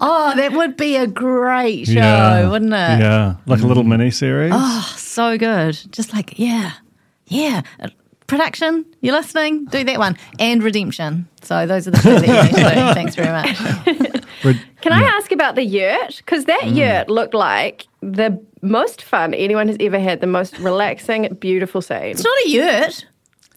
Oh, 0.04 0.34
that 0.34 0.52
would 0.52 0.76
be 0.76 0.96
a 0.96 1.06
great 1.06 1.86
show, 1.86 1.92
yeah, 1.92 2.50
wouldn't 2.50 2.72
it? 2.72 3.00
Yeah, 3.00 3.36
like 3.46 3.60
a 3.60 3.66
little 3.66 3.84
mm. 3.84 3.90
mini 3.90 4.10
series. 4.10 4.50
Oh, 4.52 4.94
so 4.96 5.38
good. 5.38 5.78
Just 5.92 6.12
like, 6.12 6.40
yeah, 6.40 6.72
yeah. 7.32 7.62
Uh, 7.80 7.88
Production, 8.28 8.86
you're 9.02 9.12
listening? 9.14 9.66
Do 9.66 9.84
that 9.84 9.98
one. 9.98 10.16
And 10.38 10.62
Redemption. 10.62 11.28
So 11.42 11.66
those 11.66 11.86
are 11.86 11.90
the 11.90 11.98
two 11.98 12.14
that 12.18 12.26
you 12.26 12.32
need 12.32 12.64
to 12.64 12.74
do. 12.74 12.94
Thanks 12.94 13.14
very 13.14 13.28
much. 13.28 13.60
Red- 14.42 14.60
Can 14.80 14.92
I 14.92 15.02
ask 15.02 15.32
about 15.32 15.54
the 15.54 15.64
yurt? 15.64 16.16
Because 16.16 16.46
that 16.46 16.62
Mm. 16.62 16.76
yurt 16.76 17.08
looked 17.10 17.34
like 17.34 17.86
the 18.00 18.40
most 18.62 19.02
fun 19.02 19.34
anyone 19.34 19.68
has 19.68 19.76
ever 19.80 19.98
had, 19.98 20.20
the 20.22 20.26
most 20.26 20.58
relaxing, 20.60 21.28
beautiful 21.40 21.82
scene. 21.82 22.04
It's 22.14 22.24
not 22.24 22.38
a 22.46 22.48
yurt. 22.48 23.04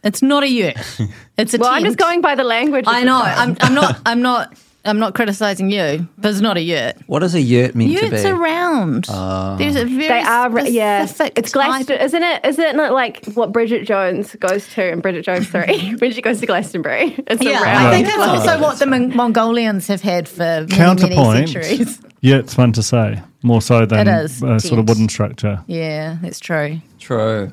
It's 0.03 0.21
not 0.21 0.43
a 0.43 0.49
yurt. 0.49 0.75
It's 1.37 1.53
a 1.53 1.57
Well, 1.57 1.69
I'm 1.69 1.83
just 1.83 1.97
going 1.97 2.19
by 2.21 2.35
the 2.35 2.43
language. 2.43 2.85
I 2.87 3.03
know. 3.03 3.21
I'm, 3.21 3.55
I'm 3.61 3.73
not. 3.75 3.99
I'm 4.05 4.21
not. 4.21 4.57
I'm 4.85 4.99
not 4.99 5.15
criticizing 5.15 5.69
you, 5.71 6.07
but 6.17 6.31
it's 6.31 6.41
not 6.41 6.57
a 6.57 6.61
yurt. 6.61 6.95
What 7.07 7.19
does 7.19 7.33
a 7.35 7.41
yurt 7.41 7.73
meant 7.75 7.89
to 7.97 8.05
Yurts 8.07 8.23
be? 8.23 8.29
are 8.29 8.35
round. 8.35 9.05
Ah. 9.09 9.55
There's 9.57 9.75
a 9.75 9.85
very 9.85 10.07
They 10.07 10.21
are, 10.21 10.49
re- 10.49 10.69
yeah. 10.69 11.05
specific 11.05 11.39
It's 11.39 11.51
type- 11.51 11.87
Glaston, 11.87 12.01
isn't 12.01 12.23
it? 12.23 12.45
Isn't 12.45 12.63
it 12.63 12.75
not 12.75 12.93
like 12.93 13.25
what 13.33 13.51
Bridget 13.51 13.85
Jones 13.85 14.35
goes 14.39 14.67
to 14.75 14.87
in 14.91 14.99
Bridget 15.01 15.23
Jones 15.25 15.47
3 15.49 15.95
when 15.99 16.11
she 16.11 16.21
goes 16.21 16.39
to 16.39 16.45
Glastonbury? 16.45 17.15
It's 17.27 17.41
Yeah, 17.43 17.59
a 17.59 17.67
I 17.67 17.73
round 17.73 17.93
think 17.95 18.05
that's 18.07 18.17
club. 18.17 18.29
also 18.39 18.61
what 18.61 18.79
the 18.79 18.85
Mon- 18.85 19.15
Mongolians 19.15 19.87
have 19.87 20.01
had 20.01 20.27
for 20.29 20.39
many, 20.43 20.65
many 20.67 20.75
Counterpoint. 20.77 21.49
centuries. 21.49 21.99
Yeah, 22.21 22.37
it's 22.37 22.53
fun 22.53 22.71
to 22.73 22.83
say 22.83 23.21
more 23.43 23.61
so 23.61 23.85
than 23.85 24.07
It 24.07 24.25
is, 24.25 24.41
a 24.43 24.59
sort 24.59 24.79
of 24.79 24.87
wooden 24.87 25.09
structure. 25.09 25.63
Yeah, 25.67 26.17
that's 26.21 26.39
true. 26.39 26.79
True. 26.99 27.51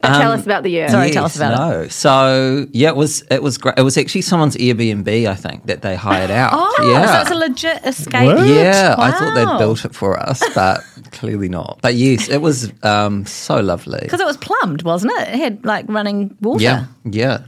But 0.00 0.08
tell 0.18 0.30
Um, 0.32 0.38
us 0.38 0.46
about 0.46 0.62
the 0.62 0.70
yurt. 0.70 0.90
Sorry. 0.90 1.10
tell 1.10 1.24
us 1.24 1.34
about 1.34 1.54
it. 1.54 1.56
no. 1.82 1.88
So 1.88 2.66
yeah, 2.72 2.88
it 2.90 2.96
was 2.96 3.24
it 3.30 3.42
was 3.42 3.58
great. 3.58 3.76
It 3.78 3.82
was 3.82 3.98
actually 3.98 4.20
someone's 4.22 4.56
Airbnb, 4.56 5.26
I 5.28 5.34
think, 5.34 5.66
that 5.66 5.82
they 5.82 5.96
hired 5.96 6.30
out. 6.30 6.52
Oh, 6.54 6.88
yeah. 6.92 7.14
so 7.16 7.20
it's 7.22 7.30
a 7.32 7.34
legit 7.34 7.84
escape. 7.84 8.26
What? 8.26 8.46
Yeah, 8.46 8.94
I 8.96 9.10
thought 9.10 9.34
they'd 9.34 9.58
built 9.58 9.84
it 9.84 9.94
for 9.96 10.16
us, 10.18 10.40
but 10.54 10.84
clearly 11.10 11.48
not. 11.48 11.80
But 11.82 11.94
yes, 11.96 12.28
it 12.28 12.40
was 12.40 12.72
um, 12.84 13.26
so 13.26 13.60
lovely. 13.60 13.98
Because 14.02 14.20
it 14.20 14.26
was 14.26 14.36
plumbed, 14.36 14.82
wasn't 14.82 15.12
it? 15.16 15.28
It 15.34 15.38
had 15.40 15.64
like 15.64 15.86
running 15.88 16.36
water. 16.40 16.62
Yeah, 16.62 16.86
yeah. 17.04 17.40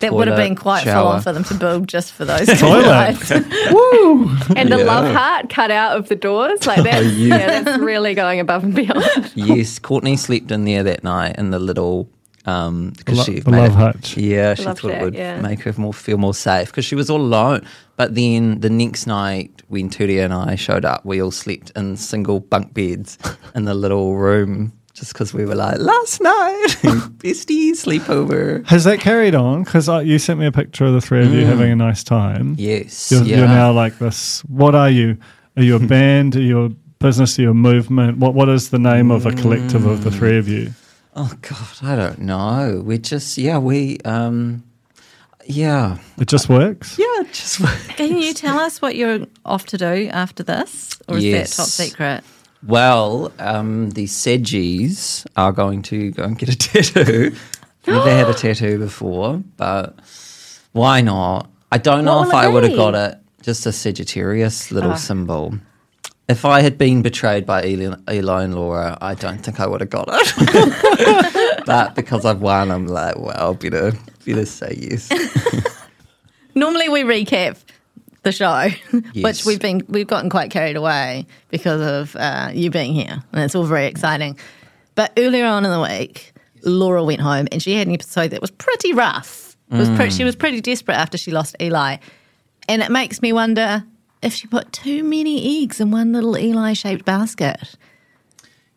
That 0.00 0.12
would 0.12 0.28
have 0.28 0.36
been 0.36 0.54
quite 0.54 0.84
full 0.84 1.06
on 1.08 1.22
for 1.22 1.32
them 1.32 1.44
to 1.44 1.54
build 1.54 1.88
just 1.88 2.12
for 2.12 2.24
those 2.24 2.46
Toilet. 2.60 2.84
guys. 2.84 3.30
and 3.30 4.70
the 4.70 4.76
Yeah. 4.78 4.84
love 4.84 5.14
heart 5.14 5.48
cut 5.50 5.70
out 5.70 5.96
of 5.96 6.08
the 6.08 6.16
doors. 6.16 6.66
Like 6.66 6.82
that's, 6.82 7.06
Yeah. 7.14 7.36
yeah, 7.36 7.60
that's 7.62 7.78
really 7.78 8.14
going 8.14 8.40
above 8.40 8.64
and 8.64 8.74
beyond. 8.74 9.32
Yes, 9.34 9.78
Courtney 9.78 10.16
slept 10.16 10.50
in 10.50 10.64
there 10.64 10.82
that 10.82 11.02
night 11.04 11.36
in 11.38 11.50
the 11.50 11.58
little 11.58 12.08
um 12.44 12.92
because 12.96 13.18
lo- 13.18 13.24
she 13.24 13.40
the 13.40 13.50
made 13.50 13.58
love 13.58 13.72
it- 13.72 13.74
hutch. 13.74 14.16
Yeah, 14.16 14.54
she 14.54 14.64
Love 14.64 14.78
thought 14.78 14.90
shack, 14.92 15.00
it 15.00 15.04
would 15.04 15.14
yeah. 15.14 15.40
make 15.40 15.60
her 15.62 15.72
more 15.76 15.92
feel 15.92 16.16
more 16.18 16.34
safe 16.34 16.66
because 16.68 16.84
she 16.84 16.94
was 16.94 17.10
all 17.10 17.20
alone. 17.20 17.66
But 17.96 18.14
then 18.14 18.60
the 18.60 18.70
next 18.70 19.06
night 19.06 19.62
when 19.68 19.88
Tudia 19.90 20.24
and 20.24 20.32
I 20.34 20.54
showed 20.54 20.84
up, 20.84 21.04
we 21.04 21.20
all 21.22 21.30
slept 21.32 21.72
in 21.74 21.96
single 21.96 22.40
bunk 22.40 22.72
beds 22.74 23.18
in 23.54 23.64
the 23.64 23.74
little 23.74 24.14
room 24.16 24.72
just 24.96 25.12
because 25.12 25.34
we 25.34 25.44
were 25.44 25.54
like 25.54 25.78
last 25.78 26.22
night, 26.22 26.66
mm. 26.82 27.00
bestie 27.18 27.72
sleepover. 27.72 28.66
Has 28.66 28.84
that 28.84 28.98
carried 28.98 29.34
on? 29.34 29.62
Because 29.62 29.88
uh, 29.90 29.98
you 29.98 30.18
sent 30.18 30.40
me 30.40 30.46
a 30.46 30.52
picture 30.52 30.86
of 30.86 30.94
the 30.94 31.02
three 31.02 31.22
of 31.24 31.32
you 31.34 31.42
mm. 31.42 31.46
having 31.46 31.70
a 31.70 31.76
nice 31.76 32.02
time. 32.02 32.54
Yes, 32.58 33.10
You're, 33.12 33.22
yeah. 33.24 33.38
you're 33.38 33.48
now 33.48 33.72
like 33.72 33.98
this. 33.98 34.40
What 34.46 34.74
are 34.74 34.88
you? 34.88 35.18
Are 35.58 35.62
you 35.62 35.76
a 35.76 35.78
band? 35.86 36.34
Are 36.34 36.40
you 36.40 36.64
a 36.64 36.68
business? 36.98 37.38
Are 37.38 37.42
you 37.42 37.50
a 37.50 37.54
movement? 37.54 38.16
What 38.18 38.32
What 38.32 38.48
is 38.48 38.70
the 38.70 38.78
name 38.78 39.10
of 39.10 39.26
a 39.26 39.32
collective 39.32 39.84
of 39.84 40.02
the 40.02 40.10
three 40.10 40.38
of 40.38 40.48
you? 40.48 40.68
Mm. 40.68 40.74
Oh 41.18 41.32
God, 41.42 41.68
I 41.82 41.94
don't 41.96 42.20
know. 42.20 42.82
We 42.84 42.96
just 42.98 43.36
yeah 43.36 43.58
we 43.58 43.98
um 44.06 44.64
yeah 45.44 45.98
It 46.18 46.28
just 46.28 46.48
works. 46.48 46.98
yeah 46.98 47.20
it 47.20 47.32
just 47.34 47.60
works. 47.64 47.86
Can 47.88 48.16
you 48.16 48.32
tell 48.32 48.58
us 48.58 48.80
what 48.80 48.96
you're 48.96 49.26
off 49.44 49.66
to 49.66 49.76
do 49.78 50.08
after 50.10 50.42
this? 50.42 50.98
Or 51.06 51.18
is 51.18 51.24
Yes. 51.24 51.50
that 51.56 51.62
top 51.62 51.68
secret? 51.68 52.24
Well, 52.64 53.32
um, 53.38 53.90
the 53.90 54.04
Sedgies 54.06 55.26
are 55.36 55.52
going 55.52 55.82
to 55.82 56.10
go 56.12 56.24
and 56.24 56.38
get 56.38 56.48
a 56.48 56.56
tattoo. 56.56 57.34
Never 57.86 58.10
had 58.10 58.28
a 58.28 58.34
tattoo 58.34 58.78
before, 58.78 59.42
but 59.56 59.94
why 60.72 61.00
not? 61.00 61.48
I 61.70 61.78
don't 61.78 62.04
know 62.04 62.18
What 62.18 62.28
if 62.28 62.32
will 62.32 62.38
it 62.40 62.44
I 62.44 62.48
would 62.48 62.62
have 62.64 62.72
be? 62.72 62.76
got 62.76 62.94
it. 62.94 63.18
Just 63.42 63.66
a 63.66 63.72
Sagittarius 63.72 64.72
little 64.72 64.96
symbol. 64.96 65.54
If 66.28 66.44
I 66.44 66.60
had 66.60 66.76
been 66.76 67.02
betrayed 67.02 67.46
by 67.46 67.64
Eli, 67.64 67.94
Eli 68.10 68.42
and 68.42 68.54
Laura, 68.56 68.98
I 69.00 69.14
don't 69.14 69.38
think 69.38 69.60
I 69.60 69.66
would 69.68 69.80
have 69.80 69.90
got 69.90 70.08
it. 70.10 71.62
but 71.66 71.94
because 71.94 72.24
I've 72.24 72.40
won, 72.40 72.72
I'm 72.72 72.88
like, 72.88 73.16
well, 73.16 73.54
better, 73.54 73.92
better 74.24 74.44
say 74.46 74.76
yes. 74.76 75.08
Normally 76.56 76.88
we 76.88 77.02
recap 77.04 77.58
the 78.26 78.32
show, 78.32 78.68
which 79.22 79.46
we've 79.46 79.60
been 79.60 79.82
we've 79.88 80.06
gotten 80.06 80.28
quite 80.28 80.50
carried 80.50 80.76
away 80.76 81.26
because 81.48 81.80
of 81.80 82.16
uh, 82.16 82.50
you 82.52 82.70
being 82.70 82.92
here, 82.92 83.22
and 83.32 83.42
it's 83.42 83.54
all 83.54 83.64
very 83.64 83.86
exciting. 83.86 84.38
But 84.94 85.12
earlier 85.16 85.46
on 85.46 85.64
in 85.64 85.70
the 85.70 85.80
week, 85.80 86.32
Laura 86.62 87.02
went 87.04 87.20
home 87.20 87.46
and 87.52 87.62
she 87.62 87.74
had 87.74 87.86
an 87.86 87.94
episode 87.94 88.28
that 88.32 88.40
was 88.40 88.50
pretty 88.50 88.92
rough. 88.92 89.56
It 89.70 89.76
was 89.76 89.88
pretty, 89.90 90.12
she 90.12 90.22
was 90.22 90.36
pretty 90.36 90.60
desperate 90.60 90.94
after 90.94 91.18
she 91.18 91.32
lost 91.32 91.56
Eli, 91.60 91.96
and 92.68 92.82
it 92.82 92.90
makes 92.90 93.22
me 93.22 93.32
wonder 93.32 93.84
if 94.22 94.32
she 94.32 94.46
put 94.46 94.72
too 94.72 95.02
many 95.02 95.62
eggs 95.62 95.80
in 95.80 95.90
one 95.90 96.12
little 96.12 96.36
Eli-shaped 96.36 97.04
basket. 97.04 97.76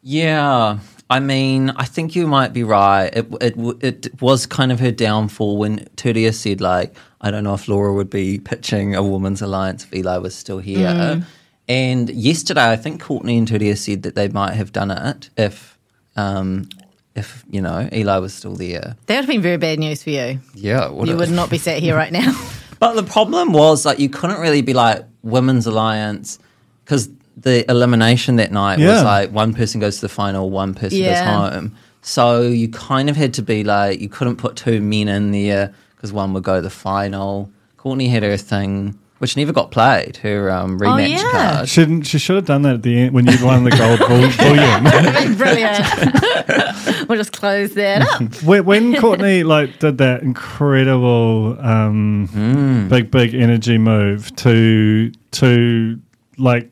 Yeah, 0.02 0.80
I 1.10 1.20
mean, 1.20 1.72
I 1.72 1.86
think 1.86 2.16
you 2.16 2.28
might 2.28 2.54
be 2.54 2.64
right. 2.64 3.06
It 3.14 3.28
it 3.42 3.56
it 3.84 4.22
was 4.22 4.46
kind 4.46 4.72
of 4.72 4.80
her 4.80 4.92
downfall 4.92 5.58
when 5.58 5.80
Tudia 5.96 6.34
said 6.34 6.62
like, 6.62 6.96
I 7.20 7.32
don't 7.32 7.44
know 7.44 7.56
if 7.56 7.68
Laura 7.68 7.94
would 7.94 8.10
be 8.12 8.40
pitching 8.40 8.96
a 8.96 9.02
women's 9.02 9.42
alliance 9.42 9.84
if 9.86 9.94
Eli 9.94 10.18
was 10.18 10.36
still 10.36 10.60
here. 10.60 11.26
And 11.68 12.10
yesterday, 12.10 12.72
I 12.72 12.76
think 12.76 13.02
Courtney 13.02 13.38
and 13.38 13.48
Tudia 13.48 13.78
said 13.78 14.04
that 14.04 14.16
they 14.16 14.28
might 14.28 14.54
have 14.54 14.72
done 14.72 14.90
it 14.90 15.30
if, 15.38 15.78
um, 16.16 16.68
if 17.16 17.44
you 17.50 17.62
know 17.62 17.88
Eli 17.94 18.18
was 18.18 18.34
still 18.34 18.56
there. 18.56 18.96
That 19.06 19.16
would 19.16 19.26
have 19.26 19.28
been 19.28 19.42
very 19.42 19.58
bad 19.58 19.80
news 19.80 20.02
for 20.04 20.10
you. 20.12 20.40
Yeah, 20.56 20.90
You 20.90 21.16
would 21.16 21.32
not 21.32 21.50
be 21.50 21.58
sat 21.58 21.80
here 21.80 21.96
right 21.96 22.12
now. 22.12 22.34
But 22.80 22.94
the 22.94 23.04
problem 23.04 23.52
was 23.52 23.86
like 23.86 24.00
you 24.00 24.08
couldn't 24.08 24.40
really 24.40 24.62
be 24.62 24.74
like 24.74 25.04
women's 25.22 25.68
alliance 25.68 26.40
because 26.86 27.10
the 27.42 27.70
elimination 27.70 28.36
that 28.38 28.52
night 28.52 28.80
Yeah. 28.80 28.94
was 28.96 29.04
like 29.04 29.32
one 29.32 29.54
person 29.54 29.80
goes 29.80 29.96
to 29.96 30.02
the 30.02 30.10
final, 30.10 30.50
one 30.50 30.74
person 30.74 30.98
Yeah. 31.00 31.24
goes 31.26 31.54
home. 31.54 31.76
So 32.02 32.42
you 32.42 32.70
kind 32.70 33.10
of 33.10 33.16
had 33.18 33.34
to 33.36 33.42
be 33.42 33.64
like 33.64 34.00
you 34.00 34.10
couldn't 34.10 34.38
put 34.38 34.56
two 34.56 34.82
men 34.82 35.08
in 35.08 35.32
there 35.32 35.74
because 35.96 36.12
one 36.14 36.34
would 36.34 36.44
go 36.44 36.56
to 36.56 36.62
the 36.62 36.70
final. 36.70 37.52
Courtney 37.78 38.08
had 38.08 38.24
her 38.24 38.38
thing, 38.38 38.98
which 39.20 39.36
never 39.38 39.52
got 39.54 39.70
played. 39.72 40.18
Her 40.18 40.50
um, 40.50 40.80
rematch 40.80 41.10
yeah. 41.10 41.32
card. 41.32 41.70
Shouldn't 41.70 42.08
she 42.08 42.18
should 42.20 42.36
have 42.38 42.46
done 42.46 42.62
that 42.64 42.76
at 42.76 42.84
the 42.84 42.98
end 42.98 43.14
when 43.14 43.28
you 43.28 43.38
won 43.46 43.64
the 43.66 43.72
gold 43.72 44.00
bull, 44.00 44.08
bullion? 44.38 45.36
Brilliant. 45.38 47.08
we'll 47.10 47.18
just 47.18 47.34
close 47.34 47.74
that 47.74 48.02
up. 48.02 48.44
when, 48.44 48.66
when 48.66 48.96
Courtney 48.96 49.44
like 49.44 49.80
did 49.80 49.98
that 50.00 50.22
incredible 50.24 51.58
um, 51.60 52.88
big 52.90 53.12
big 53.12 53.34
energy 53.34 53.78
move 53.78 54.34
to 54.38 55.12
to 55.32 56.00
like 56.38 56.72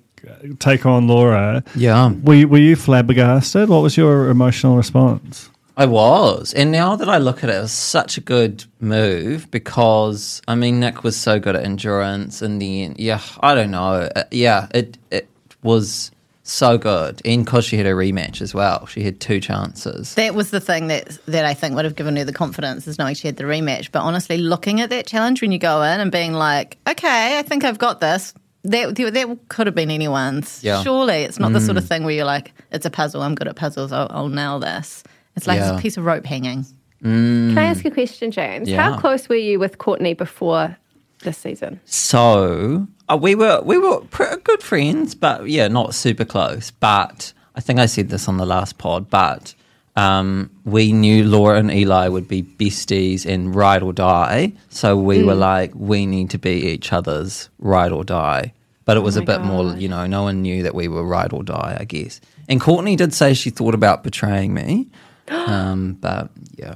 take 0.60 0.86
on 0.86 1.08
Laura, 1.08 1.63
Yeah. 1.75 2.12
were 2.24 2.34
you, 2.36 2.48
were 2.48 2.58
you 2.58 2.75
flabbergasted? 2.75 3.70
What 3.70 3.82
was 3.84 3.98
your 3.98 4.29
emotional 4.29 4.77
response? 4.77 5.50
I 5.79 5.86
was. 5.86 6.53
And 6.56 6.72
now 6.72 6.96
that 6.96 7.08
I 7.08 7.20
look 7.20 7.44
at 7.44 7.50
it, 7.51 7.56
it 7.56 7.62
was 7.62 7.72
such 7.72 8.17
a 8.17 8.22
good 8.22 8.65
move 8.79 9.50
because, 9.51 10.41
I 10.48 10.56
mean, 10.56 10.79
Nick 10.79 11.03
was 11.03 11.15
so 11.15 11.39
good 11.39 11.56
at 11.56 11.63
endurance 11.63 12.41
in 12.41 12.58
the 12.58 12.84
end. 12.84 12.96
Yeah, 13.00 13.22
I 13.41 13.53
don't 13.53 13.70
know. 13.72 14.10
Uh, 14.15 14.24
yeah, 14.32 14.67
it, 14.74 14.98
it 15.12 15.27
was 15.62 16.10
so 16.41 16.79
good. 16.79 17.22
And 17.25 17.46
because 17.46 17.65
she 17.65 17.77
had 17.77 17.86
a 17.86 17.91
rematch 17.91 18.41
as 18.41 18.56
well, 18.56 18.88
she 18.88 19.03
had 19.03 19.20
two 19.20 19.39
chances. 19.39 20.15
That 20.15 20.34
was 20.34 20.50
the 20.50 20.62
thing 20.62 20.88
that 20.88 21.15
that 21.27 21.46
I 21.46 21.53
think 21.53 21.75
would 21.75 21.86
have 21.86 21.96
given 21.96 22.15
her 22.15 22.24
the 22.24 22.34
confidence 22.34 22.88
is 22.88 22.98
knowing 22.98 23.13
she 23.13 23.27
had 23.27 23.36
the 23.38 23.44
rematch. 23.44 23.91
But 23.91 24.00
honestly, 24.01 24.38
looking 24.39 24.82
at 24.82 24.89
that 24.89 25.06
challenge 25.06 25.41
when 25.44 25.51
you 25.51 25.60
go 25.60 25.84
in 25.84 26.00
and 26.00 26.12
being 26.12 26.34
like, 26.34 26.77
okay, 26.89 27.38
I 27.38 27.44
think 27.44 27.63
I've 27.63 27.77
got 27.77 28.00
this. 28.00 28.34
That 28.67 28.95
that 28.95 29.38
could 29.50 29.67
have 29.67 29.75
been 29.75 29.89
anyone's. 29.91 30.63
Yeah. 30.63 30.83
Surely, 30.83 31.24
it's 31.24 31.39
not 31.39 31.53
the 31.53 31.62
sort 31.62 31.77
of 31.77 31.88
thing 31.88 32.03
where 32.03 32.13
you're 32.13 32.25
like, 32.25 32.53
it's 32.71 32.86
a 32.86 32.89
puzzle. 32.89 33.21
I'm 33.21 33.33
good 33.36 33.47
at 33.47 33.55
puzzles. 33.55 33.91
I'll, 33.91 34.07
I'll 34.09 34.29
nail 34.29 34.59
this. 34.59 35.03
It's 35.36 35.47
like 35.47 35.59
Yeah. 35.59 35.77
a 35.77 35.81
piece 35.81 35.97
of 35.97 36.05
rope 36.05 36.25
hanging. 36.25 36.65
Can 37.03 37.57
I 37.57 37.63
ask 37.65 37.86
a 37.86 37.91
question, 37.91 38.31
James? 38.31 38.67
Yeah. 38.69 38.81
How 38.81 38.97
close 39.00 39.29
were 39.29 39.36
you 39.36 39.59
with 39.59 39.77
Courtney 39.77 40.13
before 40.15 40.75
this 41.24 41.38
season? 41.38 41.79
So 41.86 42.88
uh, 43.09 43.17
we 43.21 43.36
were 43.36 43.62
we 43.63 43.77
were 43.77 44.01
pretty 44.01 44.41
good 44.41 44.62
friends, 44.63 45.15
but 45.15 45.47
yeah, 45.50 45.67
not 45.67 45.93
super 45.93 46.25
close. 46.25 46.71
But 46.71 47.33
I 47.55 47.62
think 47.62 47.79
I 47.79 47.86
said 47.86 48.09
this 48.09 48.27
on 48.27 48.38
the 48.38 48.45
last 48.45 48.77
pod, 48.79 49.09
but 49.09 49.53
um, 49.95 50.50
we 50.65 50.91
knew 50.91 51.24
Laura 51.24 51.57
and 51.59 51.71
Eli 51.71 52.07
would 52.07 52.27
be 52.27 52.41
besties 52.43 53.25
and 53.25 53.53
ride 53.55 53.83
or 53.83 53.93
die. 53.93 54.53
So 54.69 54.97
we 54.97 55.24
were 55.24 55.36
like, 55.36 55.71
we 55.75 56.05
need 56.05 56.29
to 56.31 56.38
be 56.38 56.51
each 56.74 56.91
other's 56.93 57.50
ride 57.59 57.91
or 57.91 58.03
die. 58.03 58.53
But 58.88 58.98
it 58.98 59.01
was 59.01 59.17
a 59.17 59.20
my 59.22 59.25
bit 59.25 59.41
more, 59.41 59.75
you 59.77 59.88
know, 59.89 60.08
no 60.08 60.24
one 60.24 60.41
knew 60.41 60.63
that 60.63 60.74
we 60.74 60.88
were 60.88 61.03
ride 61.03 61.34
or 61.34 61.44
die, 61.44 61.77
I 61.79 61.84
guess. 61.84 62.20
And 62.50 62.60
Courtney 62.60 62.96
did 62.96 63.13
say 63.13 63.34
she 63.36 63.50
thought 63.51 63.75
about 63.75 64.03
betraying 64.03 64.53
me. 64.53 64.88
Um, 65.29 65.94
but 66.00 66.29
yeah, 66.56 66.75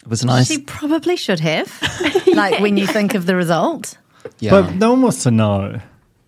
it 0.00 0.08
was 0.08 0.24
nice. 0.24 0.48
She 0.48 0.58
probably 0.62 1.16
should 1.16 1.38
have. 1.40 1.68
like 2.34 2.60
when 2.60 2.78
you 2.78 2.86
think 2.86 3.14
of 3.14 3.26
the 3.26 3.36
result. 3.36 3.98
yeah. 4.40 4.50
But 4.52 4.74
no 4.76 4.92
one 4.92 5.02
wants 5.02 5.22
to 5.24 5.30
know. 5.30 5.78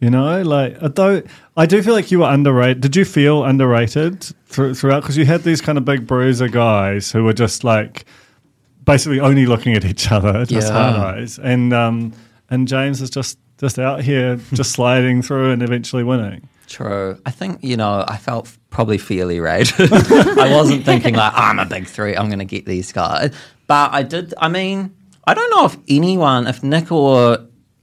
You 0.01 0.11
know, 0.11 0.43
like 0.43 0.77
although 0.83 1.23
I 1.57 1.65
do 1.67 1.83
feel 1.83 1.95
like 1.95 2.11
you 2.11 2.19
were 2.21 2.29
underrated. 2.31 2.83
Did 2.83 2.95
you 2.97 3.05
feel 3.07 3.43
underrated 3.45 4.23
through, 4.47 4.75
throughout? 4.75 5.01
Because 5.03 5.17
you 5.17 5.25
had 5.25 5.43
these 5.43 5.63
kind 5.63 5.79
of 5.79 5.85
big 5.87 6.07
bruiser 6.07 6.49
guys 6.49 7.11
who 7.11 7.25
were 7.25 7.33
just 7.35 7.65
like 7.65 8.05
basically 8.85 9.21
only 9.21 9.47
looking 9.47 9.75
at 9.75 9.85
each 9.87 10.11
other, 10.13 10.45
just 10.45 10.69
Yeah. 10.69 10.73
hard 10.93 11.17
eyes, 11.17 11.39
and 11.39 11.73
um, 11.73 12.13
and 12.51 12.69
James 12.69 13.01
is 13.01 13.09
just 13.11 13.39
just 13.61 13.79
out 13.79 14.03
here 14.03 14.37
just 14.55 14.73
sliding 14.73 15.21
through 15.21 15.53
and 15.53 15.63
eventually 15.63 16.03
winning. 16.03 16.49
True. 16.67 17.21
I 17.27 17.31
think, 17.31 17.63
you 17.63 17.77
know, 17.77 18.05
I 18.07 18.17
felt 18.17 18.57
probably 18.71 18.97
fairly 18.97 19.39
right. 19.39 19.71
I 19.79 20.49
wasn't 20.53 20.85
thinking 20.85 21.15
like, 21.15 21.33
I'm 21.35 21.59
a 21.59 21.67
big 21.67 21.87
three, 21.87 22.17
I'm 22.17 22.27
going 22.27 22.39
to 22.39 22.45
get 22.45 22.65
these 22.65 22.93
guys. 22.93 23.35
But 23.67 23.93
I 23.93 24.03
did, 24.03 24.33
I 24.39 24.49
mean, 24.49 24.97
I 25.27 25.35
don't 25.35 25.51
know 25.51 25.67
if 25.67 25.77
anyone, 25.89 26.47
if 26.47 26.63
Nick 26.63 26.91
or 26.91 27.39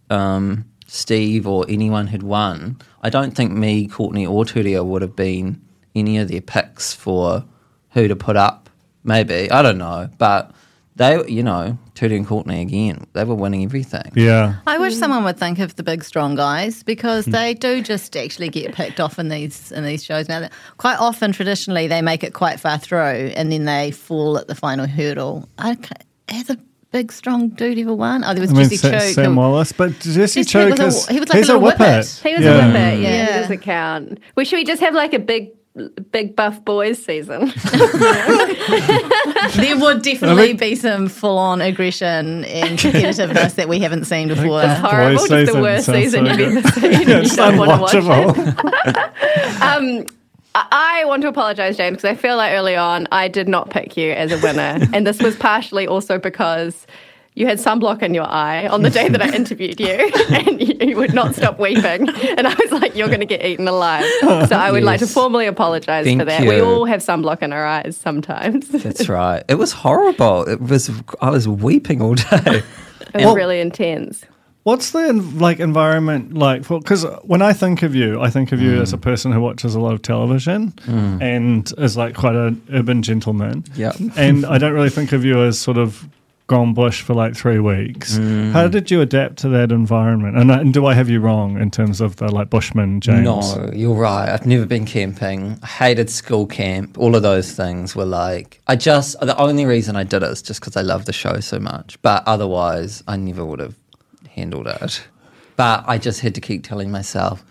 um, 0.10 0.66
Steve 0.88 1.46
or 1.46 1.66
anyone 1.70 2.08
had 2.08 2.24
won, 2.24 2.80
I 3.02 3.10
don't 3.10 3.32
think 3.32 3.52
me, 3.52 3.88
Courtney, 3.88 4.26
or 4.26 4.46
Tudia 4.46 4.84
would 4.84 5.02
have 5.02 5.16
been 5.16 5.62
any 5.94 6.18
of 6.18 6.30
their 6.30 6.42
picks 6.42 6.94
for 6.94 7.46
who 7.92 8.08
to 8.08 8.16
put 8.16 8.36
up. 8.36 8.70
Maybe. 9.04 9.52
I 9.52 9.62
don't 9.62 9.78
know. 9.78 10.10
But 10.18 10.52
they, 10.98 11.24
you 11.28 11.44
know, 11.44 11.78
Tootie 11.96 12.16
and 12.18 12.28
Courtney 12.28 12.62
again, 12.62 13.06
they 13.14 13.24
were 13.24 13.36
winning 13.36 13.64
everything. 13.64 14.12
Yeah, 14.16 14.56
I 14.68 14.78
wish 14.78 14.96
someone 14.96 15.24
would 15.24 15.38
think 15.38 15.60
of 15.60 15.76
the 15.76 15.84
big 15.84 16.04
strong 16.04 16.36
guys 16.36 16.84
because 16.84 17.26
Hmm. 17.26 17.32
they 17.32 17.54
do 17.54 17.82
just 17.82 18.16
actually 18.18 18.50
get 18.50 18.74
picked 18.76 19.00
off 19.00 19.18
in 19.20 19.30
these 19.30 19.72
in 19.72 19.84
these 19.86 20.04
shows. 20.04 20.28
Now, 20.28 20.50
quite 20.78 20.98
often, 21.00 21.32
traditionally, 21.32 21.88
they 21.88 22.02
make 22.02 22.24
it 22.24 22.34
quite 22.34 22.60
far 22.60 22.78
through 22.78 23.32
and 23.36 23.52
then 23.52 23.66
they 23.66 23.92
fall 23.92 24.38
at 24.38 24.48
the 24.48 24.56
final 24.56 24.88
hurdle. 24.88 25.48
I 25.58 25.76
ca- 25.76 25.96
has 26.30 26.50
a 26.50 26.58
big 26.92 27.12
strong 27.12 27.50
dude 27.50 27.78
ever 27.80 27.94
won? 27.94 28.24
Oh, 28.24 28.34
there 28.34 28.42
was 28.42 28.52
I 28.52 28.54
mean 28.54 28.64
Jesse 28.64 28.78
Sa- 28.78 28.92
Choke. 28.92 29.02
Sam 29.14 29.26
who- 29.34 29.38
Wallace, 29.40 29.72
but 29.74 29.92
Jesse 30.00 30.14
Jesse 30.14 30.44
Choke 30.46 30.70
Choke 30.78 30.86
was 30.86 31.08
a- 31.10 31.14
he 31.14 31.20
was 31.20 31.30
like 31.30 31.38
he's 31.40 31.50
a 31.50 31.54
little 31.54 31.68
whippet. 31.70 31.80
whippet. 32.06 32.24
He 32.24 32.34
was 32.36 32.44
yeah. 32.46 32.52
a 32.52 32.62
whippet, 32.72 33.02
yeah, 33.02 33.10
Yeah. 33.10 33.26
He 33.34 33.40
doesn't 33.42 33.58
count. 33.62 34.20
Well, 34.36 34.46
should 34.46 34.56
we 34.58 34.64
just 34.64 34.82
have 34.82 34.94
like 34.94 35.14
a 35.14 35.20
big, 35.20 35.50
big 36.12 36.36
buff 36.36 36.64
boys 36.66 37.04
season? 37.04 37.52
there 39.56 39.78
would 39.78 40.02
definitely 40.02 40.54
be 40.54 40.76
some 40.76 41.08
full 41.08 41.38
on 41.38 41.62
aggression 41.62 42.46
and 42.46 42.78
competitiveness 42.80 43.56
that 43.56 43.70
we 43.70 43.80
haven't 43.80 44.06
seen 44.06 44.28
before. 44.28 44.64
It's 44.64 44.80
horrible. 44.80 45.18
Boys 45.20 45.30
Just 45.30 45.54
the 45.54 45.62
worst 45.62 45.86
season 45.86 46.26
so 46.26 46.32
you've 46.34 46.38
good. 46.38 46.66
ever 46.66 46.72
seen. 46.80 46.92
Yeah, 47.08 47.22
you 47.22 47.30
don't 47.30 47.58
want 47.58 47.72
to 47.72 47.78
watch 47.82 47.94
it. 47.96 48.04
unwatchable. 48.04 49.14
Um, 49.62 50.06
I 50.56 51.02
I 51.02 51.06
want 51.06 51.22
to 51.24 51.28
apologize, 51.28 51.78
James, 51.78 51.98
because 51.98 52.10
I 52.10 52.16
feel 52.16 52.38
like 52.38 52.54
early 52.54 52.76
on 52.76 53.08
I 53.12 53.28
did 53.28 53.48
not 53.48 53.70
pick 53.70 53.96
you 53.98 54.12
as 54.12 54.32
a 54.32 54.40
winner. 54.40 54.80
and 54.94 55.06
this 55.06 55.22
was 55.22 55.36
partially 55.36 55.86
also 55.88 56.18
because 56.18 56.88
you 57.38 57.46
had 57.46 57.60
sunblock 57.60 58.02
in 58.02 58.16
your 58.16 58.28
eye 58.28 58.68
on 58.68 58.82
the 58.82 58.90
day 58.90 59.10
that 59.10 59.22
I 59.22 59.30
interviewed 59.36 59.80
you, 59.80 59.88
and 60.30 60.60
you, 60.60 60.76
you 60.82 60.98
would 60.98 61.14
not 61.14 61.36
stop 61.36 61.60
weeping. 61.60 62.10
And 62.10 62.48
I 62.48 62.56
was 62.56 62.72
like, 62.72 62.96
you're 62.96 63.10
going 63.10 63.20
to 63.20 63.28
get 63.28 63.46
eaten 63.46 63.68
alive. 63.68 64.06
So 64.22 64.56
I 64.56 64.72
would 64.72 64.84
like 64.84 65.02
to 65.02 65.08
formally 65.08 65.46
apologize 65.46 66.06
Thank 66.06 66.20
for 66.20 66.26
that. 66.26 66.42
We 66.42 66.60
all 66.60 66.86
have 66.86 67.02
sunblock 67.02 67.44
in 67.44 67.54
our 67.54 67.64
eyes 67.64 67.96
sometimes. 67.96 68.70
That's 68.70 69.08
right. 69.08 69.44
It 69.48 69.56
was 69.56 69.72
horrible. 69.72 70.50
It 70.50 70.60
was, 70.60 70.90
I 71.22 71.30
was 71.30 71.48
weeping 71.48 72.02
all 72.02 72.16
day. 72.16 72.64
It 73.08 73.14
was 73.14 73.26
well- 73.26 73.36
really 73.36 73.62
intense. 73.62 74.26
What's 74.64 74.92
the 74.92 75.14
like 75.14 75.62
environment 75.62 76.34
like? 76.34 76.68
Because 76.68 77.06
when 77.24 77.42
I 77.42 77.54
think 77.54 77.84
of 77.84 77.96
you, 77.96 78.20
I 78.20 78.30
think 78.30 78.52
of 78.52 78.62
you 78.62 78.82
as 78.82 78.92
a 78.92 78.98
mm. 78.98 79.02
person 79.02 79.32
who 79.32 79.40
watches 79.40 79.76
a 79.76 79.80
lot 79.80 79.94
of 79.94 80.02
television 80.02 80.72
mm. 80.72 81.22
and 81.22 81.72
is 81.78 81.96
like 81.96 82.16
quite 82.16 82.36
an 82.36 82.62
urban 82.74 83.02
gentleman. 83.02 83.64
Yep. 83.76 83.96
and 84.18 84.46
I 84.46 84.58
don't 84.58 84.74
really 84.74 84.90
think 84.90 85.14
of 85.14 85.24
you 85.24 85.42
as 85.42 85.58
sort 85.58 85.78
of 85.78 86.10
gone 86.48 86.74
bush 86.74 87.02
for 87.02 87.14
like 87.14 87.36
three 87.36 87.60
weeks. 87.60 88.18
Mm. 88.18 88.52
How 88.52 88.68
did 88.68 88.90
you 88.90 89.02
adapt 89.02 89.38
to 89.40 89.50
that 89.50 89.72
environment? 89.72 90.38
And, 90.38 90.50
and 90.50 90.74
do 90.74 90.86
I 90.86 90.94
have 90.94 91.10
you 91.10 91.20
wrong 91.20 91.60
in 91.60 91.70
terms 91.70 92.00
of 92.00 92.16
the 92.16 92.32
like 92.32 92.50
Bushman 92.50 93.02
James? 93.02 93.24
No, 93.24 93.70
you're 93.74 93.94
right. 93.94 94.30
I've 94.30 94.46
never 94.46 94.66
been 94.66 94.86
camping. 94.86 95.60
I 95.62 95.68
hated 95.68 96.10
school 96.10 96.48
camp. 96.48 96.98
All 96.98 97.16
of 97.16 97.22
those 97.22 97.52
things 97.52 97.96
were 97.96 98.06
like, 98.06 98.62
I 98.68 98.78
just, 98.78 99.20
the 99.20 99.38
only 99.38 99.66
reason 99.66 99.98
I 99.98 100.04
did 100.04 100.24
it 100.24 100.32
is 100.32 100.42
just 100.42 100.62
because 100.62 100.78
I 100.78 100.82
love 100.82 101.06
the 101.06 101.14
show 101.14 101.40
so 101.42 101.60
much. 101.60 102.02
But 102.02 102.24
otherwise, 102.26 103.04
I 103.08 103.18
never 103.18 103.46
would 103.46 103.60
have 103.60 103.76
handled 104.30 104.68
it. 104.68 105.06
But 105.58 105.84
I 105.86 105.98
just 105.98 106.22
had 106.22 106.34
to 106.36 106.42
keep 106.42 106.64
telling 106.64 106.92
myself, 106.92 107.44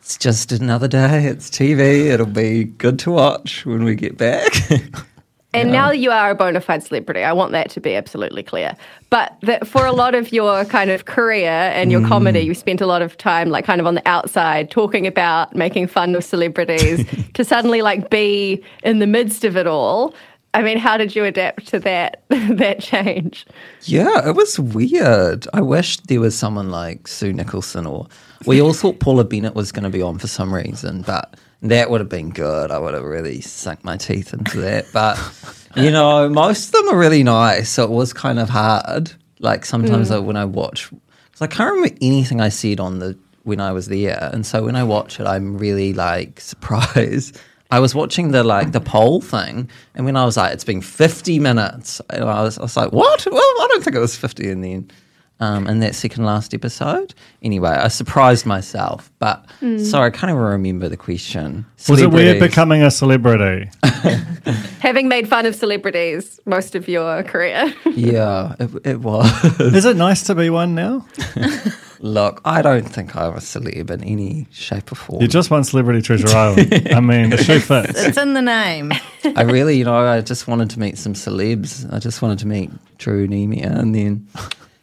it's 0.00 0.18
just 0.18 0.52
another 0.52 0.88
day. 0.88 1.24
It's 1.24 1.48
TV. 1.48 2.06
It'll 2.06 2.26
be 2.26 2.64
good 2.64 2.98
to 3.00 3.12
watch 3.12 3.64
when 3.64 3.84
we 3.84 3.94
get 3.94 4.18
back. 4.18 4.52
And 5.54 5.70
now 5.70 5.90
you 5.90 6.10
are 6.10 6.30
a 6.30 6.34
bona 6.34 6.60
fide 6.60 6.82
celebrity. 6.82 7.22
I 7.22 7.32
want 7.32 7.52
that 7.52 7.70
to 7.70 7.80
be 7.80 7.94
absolutely 7.94 8.42
clear. 8.42 8.74
But 9.10 9.36
that 9.42 9.66
for 9.66 9.84
a 9.84 9.92
lot 9.92 10.14
of 10.14 10.32
your 10.32 10.64
kind 10.64 10.90
of 10.90 11.04
career 11.04 11.50
and 11.50 11.92
your 11.92 12.00
mm. 12.00 12.08
comedy, 12.08 12.40
you 12.40 12.54
spent 12.54 12.80
a 12.80 12.86
lot 12.86 13.02
of 13.02 13.18
time 13.18 13.50
like 13.50 13.64
kind 13.64 13.80
of 13.80 13.86
on 13.86 13.94
the 13.94 14.08
outside 14.08 14.70
talking 14.70 15.06
about 15.06 15.54
making 15.54 15.88
fun 15.88 16.14
of 16.14 16.24
celebrities 16.24 17.04
to 17.34 17.44
suddenly 17.44 17.82
like 17.82 18.08
be 18.08 18.62
in 18.82 18.98
the 18.98 19.06
midst 19.06 19.44
of 19.44 19.56
it 19.56 19.66
all. 19.66 20.14
I 20.54 20.62
mean, 20.62 20.78
how 20.78 20.96
did 20.96 21.16
you 21.16 21.24
adapt 21.24 21.66
to 21.68 21.78
that 21.80 22.22
that 22.28 22.80
change? 22.80 23.46
Yeah, 23.82 24.28
it 24.28 24.34
was 24.34 24.58
weird. 24.58 25.46
I 25.52 25.60
wish 25.60 25.98
there 25.98 26.20
was 26.20 26.36
someone 26.36 26.70
like 26.70 27.08
Sue 27.08 27.32
Nicholson 27.32 27.86
or 27.86 28.06
we 28.46 28.60
all 28.60 28.72
thought 28.72 29.00
Paula 29.00 29.24
Bennett 29.24 29.54
was 29.54 29.70
going 29.70 29.84
to 29.84 29.90
be 29.90 30.02
on 30.02 30.18
for 30.18 30.26
some 30.26 30.52
reason, 30.52 31.02
but 31.02 31.36
that 31.62 31.90
would 31.90 32.00
have 32.00 32.08
been 32.08 32.30
good. 32.30 32.70
I 32.70 32.78
would 32.78 32.94
have 32.94 33.04
really 33.04 33.40
sunk 33.40 33.84
my 33.84 33.96
teeth 33.96 34.34
into 34.34 34.60
that. 34.60 34.86
But 34.92 35.18
you 35.76 35.90
know, 35.90 36.28
most 36.28 36.68
of 36.68 36.72
them 36.72 36.94
are 36.94 36.98
really 36.98 37.22
nice, 37.22 37.70
so 37.70 37.84
it 37.84 37.90
was 37.90 38.12
kind 38.12 38.38
of 38.38 38.48
hard. 38.48 39.12
Like 39.38 39.64
sometimes 39.64 40.10
mm. 40.10 40.16
I, 40.16 40.18
when 40.18 40.36
I 40.36 40.44
watch, 40.44 40.90
because 40.90 41.40
I 41.42 41.46
can't 41.46 41.72
remember 41.72 41.96
anything 42.00 42.40
I 42.40 42.48
said 42.48 42.80
on 42.80 42.98
the 42.98 43.18
when 43.44 43.60
I 43.60 43.72
was 43.72 43.88
there, 43.88 44.30
and 44.32 44.44
so 44.44 44.64
when 44.64 44.76
I 44.76 44.84
watch 44.84 45.18
it, 45.20 45.26
I'm 45.26 45.56
really 45.56 45.92
like 45.94 46.40
surprised. 46.40 47.40
I 47.70 47.80
was 47.80 47.94
watching 47.94 48.32
the 48.32 48.44
like 48.44 48.72
the 48.72 48.80
poll 48.80 49.20
thing, 49.20 49.70
and 49.94 50.04
when 50.04 50.16
I 50.16 50.24
was 50.24 50.36
like, 50.36 50.52
"It's 50.52 50.64
been 50.64 50.82
50 50.82 51.38
minutes," 51.38 52.02
and 52.10 52.24
I 52.24 52.42
was, 52.42 52.58
I 52.58 52.62
was 52.62 52.76
like, 52.76 52.92
"What? 52.92 53.26
Well, 53.30 53.40
I 53.40 53.66
don't 53.70 53.82
think 53.82 53.96
it 53.96 54.00
was 54.00 54.16
50 54.16 54.50
in 54.50 54.60
the 54.60 54.72
end." 54.74 54.92
Um, 55.42 55.66
in 55.66 55.80
that 55.80 55.96
second 55.96 56.24
last 56.24 56.54
episode. 56.54 57.14
Anyway, 57.42 57.70
I 57.70 57.88
surprised 57.88 58.46
myself, 58.46 59.10
but 59.18 59.44
sorry, 59.78 60.06
I 60.06 60.10
can't 60.10 60.30
even 60.30 60.36
remember 60.36 60.88
the 60.88 60.96
question. 60.96 61.66
Was 61.88 62.00
it 62.00 62.12
weird 62.12 62.38
becoming 62.38 62.84
a 62.84 62.92
celebrity? 62.92 63.68
Having 64.78 65.08
made 65.08 65.26
fun 65.28 65.44
of 65.44 65.56
celebrities 65.56 66.38
most 66.46 66.76
of 66.76 66.86
your 66.86 67.24
career. 67.24 67.74
Yeah, 67.94 68.54
it, 68.58 68.70
it 68.84 69.00
was. 69.00 69.60
Is 69.60 69.84
it 69.84 69.96
nice 69.96 70.22
to 70.24 70.34
be 70.34 70.48
one 70.48 70.74
now? 70.74 71.06
Look, 72.00 72.40
I 72.44 72.62
don't 72.62 72.88
think 72.88 73.14
I'm 73.16 73.34
a 73.34 73.38
celeb 73.38 73.90
in 73.90 74.02
any 74.04 74.46
shape 74.50 74.92
or 74.92 74.94
form. 74.94 75.22
You 75.22 75.28
just 75.28 75.50
won 75.50 75.62
Celebrity 75.62 76.02
Treasure 76.02 76.28
Island. 76.28 76.88
I 76.90 77.00
mean, 77.00 77.30
the 77.30 77.36
shoe 77.36 77.60
fits. 77.60 78.02
It's 78.02 78.16
in 78.16 78.32
the 78.34 78.42
name. 78.42 78.92
I 79.24 79.42
really, 79.42 79.76
you 79.76 79.84
know, 79.84 79.94
I 79.94 80.20
just 80.20 80.48
wanted 80.48 80.70
to 80.70 80.80
meet 80.80 80.98
some 80.98 81.14
celebs. 81.14 81.92
I 81.92 81.98
just 81.98 82.22
wanted 82.22 82.38
to 82.38 82.46
meet 82.46 82.70
Drew 82.98 83.28
Neemia, 83.28 83.78
and 83.78 83.94
then 83.94 84.26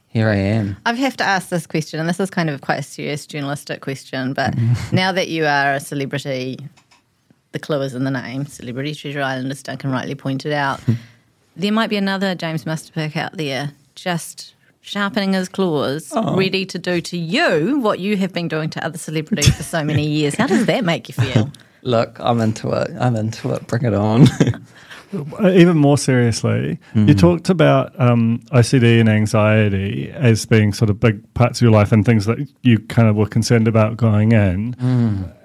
here 0.09 0.27
I 0.27 0.35
am. 0.35 0.77
I 0.85 0.93
have 0.93 1.17
to 1.17 1.23
ask 1.23 1.49
this 1.49 1.65
question, 1.67 1.99
and 1.99 2.09
this 2.09 2.19
is 2.19 2.29
kind 2.29 2.49
of 2.49 2.61
quite 2.61 2.79
a 2.79 2.83
serious 2.83 3.25
journalistic 3.25 3.81
question, 3.81 4.33
but 4.33 4.55
mm. 4.55 4.91
now 4.93 5.11
that 5.11 5.29
you 5.29 5.45
are 5.45 5.73
a 5.73 5.79
celebrity, 5.79 6.57
the 7.51 7.59
clue 7.59 7.81
is 7.81 7.93
in 7.93 8.03
the 8.03 8.11
name, 8.11 8.45
Celebrity 8.45 8.95
Treasure 8.95 9.21
Island, 9.21 9.51
as 9.51 9.63
Duncan 9.63 9.91
rightly 9.91 10.15
pointed 10.15 10.51
out, 10.51 10.79
hmm. 10.81 10.93
there 11.55 11.71
might 11.71 11.89
be 11.89 11.97
another 11.97 12.35
James 12.35 12.65
Mustapic 12.65 13.15
out 13.15 13.37
there 13.37 13.71
just 13.95 14.55
sharpening 14.81 15.33
his 15.33 15.49
claws, 15.49 16.11
oh. 16.15 16.35
ready 16.35 16.65
to 16.65 16.79
do 16.79 17.01
to 17.01 17.17
you 17.17 17.79
what 17.79 17.99
you 17.99 18.17
have 18.17 18.33
been 18.33 18.47
doing 18.47 18.69
to 18.71 18.83
other 18.83 18.97
celebrities 18.97 19.55
for 19.55 19.63
so 19.63 19.83
many 19.83 20.05
years. 20.07 20.35
How 20.35 20.47
does 20.47 20.65
that 20.65 20.83
make 20.83 21.07
you 21.07 21.13
feel? 21.13 21.51
Look, 21.81 22.17
I'm 22.19 22.41
into 22.41 22.69
it. 22.71 22.91
I'm 22.99 23.15
into 23.15 23.53
it. 23.53 23.67
Bring 23.67 23.85
it 23.85 23.93
on. 23.93 24.27
Even 25.43 25.77
more 25.77 25.97
seriously, 25.97 26.79
you 26.93 27.13
talked 27.13 27.49
about 27.49 27.99
um, 27.99 28.39
OCD 28.51 28.99
and 28.99 29.09
anxiety 29.09 30.11
as 30.11 30.45
being 30.45 30.71
sort 30.73 30.89
of 30.89 30.99
big 30.99 31.33
parts 31.33 31.59
of 31.59 31.63
your 31.63 31.71
life 31.71 31.91
and 31.91 32.05
things 32.05 32.25
that 32.25 32.37
you 32.61 32.79
kind 32.79 33.07
of 33.07 33.15
were 33.15 33.25
concerned 33.25 33.67
about 33.67 33.97
going 33.97 34.33
in. 34.33 34.75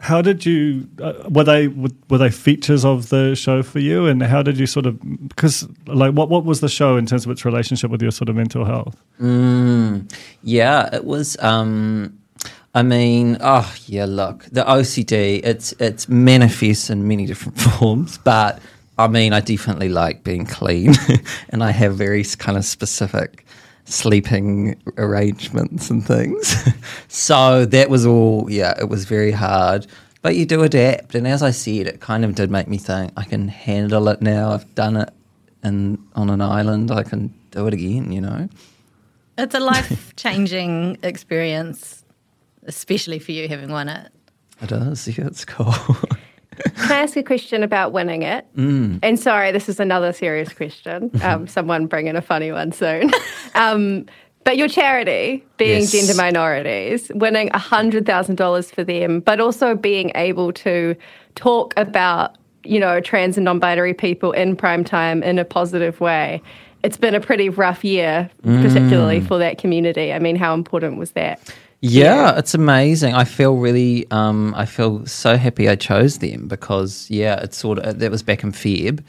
How 0.01 0.21
did 0.21 0.45
you? 0.45 0.87
Uh, 1.03 1.15
were 1.31 1.45
they 1.45 1.69
were, 1.69 1.89
were 2.11 2.19
they 2.19 2.31
features 2.31 2.85
of 2.85 3.09
the 3.09 3.35
show 3.35 3.63
for 3.63 3.79
you? 3.79 4.07
And 4.07 4.23
how 4.23 4.43
did 4.43 4.59
you 4.59 4.67
sort 4.67 4.85
of? 4.85 5.01
Because 5.29 5.67
like, 5.87 6.13
what 6.13 6.29
what 6.29 6.45
was 6.45 6.61
the 6.61 6.69
show 6.69 6.99
in 6.99 7.07
terms 7.07 7.25
of 7.25 7.31
its 7.31 7.47
relationship 7.47 7.91
with 7.91 8.03
your 8.03 8.11
sort 8.11 8.29
of 8.29 8.37
mental 8.37 8.67
health? 8.67 8.97
Mm, 9.19 10.13
yeah, 10.43 10.95
it 10.95 11.07
was. 11.07 11.39
Um, 11.41 12.19
I 12.75 12.83
mean, 12.83 13.39
oh 13.41 13.75
yeah. 13.87 14.05
Look, 14.05 14.45
the 14.53 14.63
OCD. 14.63 15.41
It's 15.43 15.73
it's 15.79 16.09
manifests 16.09 16.91
in 16.91 17.09
many 17.09 17.25
different 17.25 17.59
forms, 17.61 18.19
but 18.19 18.61
I 18.97 19.09
mean, 19.09 19.33
I 19.33 19.41
definitely 19.41 19.89
like 19.89 20.23
being 20.23 20.47
clean, 20.47 20.95
and 21.49 21.65
I 21.65 21.71
have 21.73 21.97
very 21.97 22.25
kind 22.25 22.57
of 22.57 22.65
specific 22.65 23.45
sleeping 23.87 24.81
arrangements 24.97 25.91
and 25.91 26.07
things. 26.07 26.55
so 27.09 27.65
that 27.67 27.91
was 27.91 28.07
all. 28.07 28.51
Yeah, 28.51 28.75
it 28.79 28.89
was 28.89 29.05
very 29.05 29.33
hard. 29.33 29.87
But 30.23 30.37
you 30.37 30.47
do 30.47 30.63
adapt, 30.63 31.15
and 31.15 31.27
as 31.27 31.43
I 31.43 31.51
said, 31.51 31.87
it 31.87 32.01
kind 32.01 32.25
of 32.25 32.35
did 32.35 32.51
make 32.51 32.69
me 32.69 32.79
think 32.79 33.13
I 33.17 33.25
can 33.25 33.49
handle 33.49 34.09
it 34.09 34.23
now. 34.23 34.53
I've 34.53 34.75
done 34.75 34.97
it, 34.97 35.11
and 35.63 35.99
on 36.15 36.31
an 36.31 36.41
island, 36.41 36.91
I 36.91 37.03
can 37.03 37.35
do 37.51 37.67
it 37.67 37.75
again. 37.75 38.13
You 38.13 38.21
know. 38.21 38.49
It's 39.37 39.55
a 39.55 39.61
life 39.61 40.15
changing 40.15 40.99
experience, 41.03 42.05
especially 42.63 43.19
for 43.19 43.33
you 43.33 43.49
having 43.49 43.71
won 43.71 43.89
it. 43.89 44.13
It 44.63 44.71
is. 44.71 45.19
Yeah, 45.19 45.27
it's 45.27 45.45
cool. 45.45 45.75
Can 46.77 46.93
I 46.93 47.03
ask 47.03 47.17
a 47.17 47.23
question 47.23 47.63
about 47.63 47.93
winning 47.93 48.23
it? 48.23 48.47
Mm. 48.57 48.99
And 49.03 49.19
sorry, 49.19 49.53
this 49.53 49.69
is 49.69 49.81
another 49.81 50.13
serious 50.13 50.53
question. 50.53 51.11
Um, 51.23 51.47
someone 51.57 51.87
bring 51.87 52.07
in 52.07 52.17
a 52.17 52.23
funny 52.23 52.53
one 52.53 52.73
soon. 52.73 53.11
um, 53.55 54.07
but 54.45 54.59
your 54.59 54.69
charity, 54.69 55.45
being 55.57 55.81
Yes. 55.81 55.93
gender 55.93 56.15
minorities, 56.15 57.11
winning 57.15 57.49
$100,000 57.51 58.75
for 58.75 58.85
them, 58.85 59.21
but 59.21 59.41
also 59.41 59.75
being 59.75 60.13
able 60.15 60.53
to 60.53 60.95
talk 61.35 61.73
about, 61.79 62.37
you 62.63 62.79
know, 62.79 63.01
trans 63.01 63.37
and 63.39 63.45
non 63.45 63.59
binary 63.59 63.95
people 63.95 64.33
in 64.33 64.55
prime 64.57 64.85
time 64.85 65.23
in 65.23 65.39
a 65.39 65.45
positive 65.45 66.01
way. 66.01 66.43
It's 66.85 66.99
been 66.99 67.15
a 67.15 67.21
pretty 67.21 67.49
rough 67.49 67.83
year, 67.83 68.31
particularly 68.43 69.21
for 69.21 69.39
that 69.39 69.59
community. 69.59 70.13
I 70.13 70.19
mean, 70.19 70.37
how 70.37 70.53
important 70.53 70.99
was 70.99 71.13
that? 71.13 71.41
Yeah, 71.81 72.39
it's 72.39 72.55
amazing. 72.55 73.15
I 73.15 73.25
feel 73.25 73.57
really, 73.57 74.07
um, 74.11 74.55
I 74.55 74.67
feel 74.67 75.05
so 75.07 75.37
happy 75.37 75.69
I 75.69 75.77
chose 75.77 76.19
them 76.19 76.47
because, 76.47 77.11
yeah, 77.11 77.41
it's 77.43 77.57
sort 77.57 77.79
of, 77.79 77.99
that 77.99 78.11
was 78.11 78.23
back 78.23 78.43
in 78.43 78.53
Feb. 78.53 79.03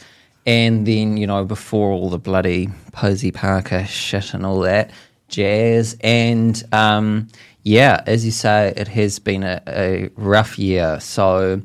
And 0.45 0.85
then, 0.85 1.17
you 1.17 1.27
know, 1.27 1.43
before 1.43 1.91
all 1.91 2.09
the 2.09 2.17
bloody 2.17 2.69
Posie 2.91 3.31
Parker 3.31 3.85
shit 3.85 4.33
and 4.33 4.45
all 4.45 4.59
that 4.61 4.91
jazz. 5.27 5.97
And, 6.01 6.63
um, 6.71 7.27
yeah, 7.63 8.03
as 8.07 8.25
you 8.25 8.31
say, 8.31 8.73
it 8.77 8.87
has 8.89 9.19
been 9.19 9.43
a, 9.43 9.61
a 9.67 10.09
rough 10.15 10.59
year. 10.59 10.99
So, 10.99 11.61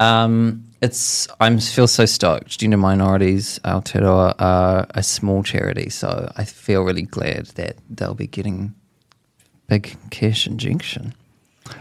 um, 0.00 0.64
it's, 0.82 1.28
I 1.40 1.56
feel 1.58 1.86
so 1.86 2.04
stoked. 2.04 2.58
Gender 2.58 2.76
Minorities 2.76 3.60
Aotearoa 3.64 4.34
are 4.38 4.86
a 4.90 5.02
small 5.02 5.44
charity. 5.44 5.88
So 5.88 6.30
I 6.36 6.44
feel 6.44 6.82
really 6.82 7.02
glad 7.02 7.46
that 7.54 7.76
they'll 7.88 8.14
be 8.14 8.26
getting 8.26 8.74
big 9.68 9.96
cash 10.10 10.46
injection. 10.46 11.14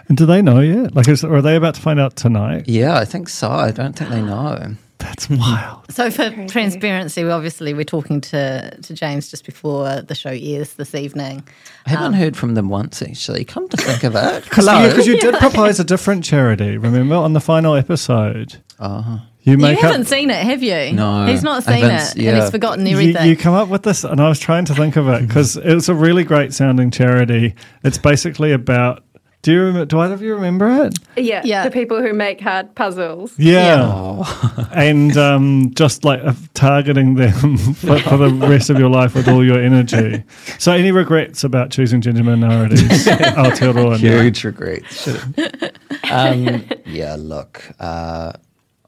And 0.07 0.17
do 0.17 0.27
they 0.27 0.43
know 0.43 0.59
yet? 0.59 0.95
Like, 0.95 1.07
is, 1.07 1.23
are 1.23 1.41
they 1.41 1.55
about 1.55 1.75
to 1.75 1.81
find 1.81 1.99
out 1.99 2.15
tonight? 2.15 2.67
Yeah, 2.67 2.95
I 2.95 3.05
think 3.05 3.27
so. 3.27 3.49
I 3.49 3.71
don't 3.71 3.93
think 3.93 4.11
they 4.11 4.21
know. 4.21 4.75
That's 4.99 5.27
wild. 5.27 5.91
So, 5.91 6.11
for 6.11 6.29
transparency, 6.47 7.23
we 7.23 7.31
obviously 7.31 7.73
we're 7.73 7.83
talking 7.83 8.21
to, 8.21 8.77
to 8.83 8.93
James 8.93 9.31
just 9.31 9.43
before 9.47 10.03
the 10.03 10.13
show 10.13 10.29
airs 10.29 10.75
this 10.75 10.93
evening. 10.93 11.43
I 11.87 11.89
haven't 11.89 12.05
um, 12.05 12.13
heard 12.13 12.37
from 12.37 12.53
them 12.53 12.69
once 12.69 13.01
actually. 13.01 13.43
Come 13.43 13.67
to 13.69 13.77
think 13.77 14.03
of 14.03 14.15
it. 14.15 14.43
Because 14.51 15.07
you 15.07 15.17
did 15.17 15.33
propose 15.35 15.79
a 15.79 15.83
different 15.83 16.23
charity, 16.23 16.77
remember, 16.77 17.15
on 17.15 17.33
the 17.33 17.39
final 17.39 17.73
episode. 17.73 18.61
Uh-huh. 18.81 19.17
You 19.43 19.57
You 19.57 19.65
haven't 19.75 20.01
up. 20.01 20.07
seen 20.07 20.29
it, 20.29 20.43
have 20.43 20.61
you? 20.61 20.91
No, 20.93 21.25
He's 21.25 21.41
not 21.43 21.63
seen 21.63 21.85
it, 21.85 21.91
s- 21.91 22.13
and 22.15 22.37
he's 22.41 22.49
forgotten 22.51 22.85
You, 22.85 22.91
everything. 22.93 23.27
you 23.27 23.35
come 23.35 23.55
up 23.55 23.69
with 23.69 23.81
this, 23.83 24.03
and 24.03 24.19
I 24.21 24.29
was 24.29 24.39
trying 24.39 24.65
to 24.65 24.75
think 24.75 24.95
of 24.97 25.07
it 25.09 25.27
because 25.27 25.55
it 25.71 25.73
was 25.73 25.89
a 25.89 25.95
really 25.95 26.23
great 26.23 26.53
sounding 26.53 26.91
charity. 26.91 27.55
It's 27.83 27.97
basically 27.97 28.51
about. 28.51 29.03
Do 29.43 29.51
you 29.51 29.59
remember? 29.61 29.85
Do 29.87 29.99
either 29.99 30.13
of 30.13 30.21
you 30.21 30.35
remember 30.35 30.69
it? 30.85 30.99
Yeah, 31.17 31.41
Yeah. 31.43 31.63
the 31.63 31.71
people 31.71 31.99
who 31.99 32.13
make 32.13 32.39
hard 32.39 32.75
puzzles. 32.75 33.33
Yeah, 33.39 34.23
and 34.71 35.17
um, 35.17 35.71
just 35.73 36.05
like 36.05 36.23
uh, 36.23 36.33
targeting 36.53 37.15
them 37.15 37.57
for, 37.57 37.97
for 37.97 38.17
the 38.17 38.29
rest 38.47 38.69
of 38.69 38.77
your 38.77 38.89
life 38.89 39.15
with 39.15 39.27
all 39.27 39.43
your 39.43 39.59
energy. 39.59 40.23
So, 40.59 40.71
any 40.73 40.91
regrets 40.91 41.43
about 41.43 41.71
choosing 41.71 42.01
gender 42.01 42.23
minorities? 42.23 43.07
Aotearoa? 43.07 43.97
Huge 43.97 44.43
regrets. 44.43 45.07
um, 46.11 46.63
yeah, 46.85 47.15
look, 47.17 47.63
uh, 47.79 48.33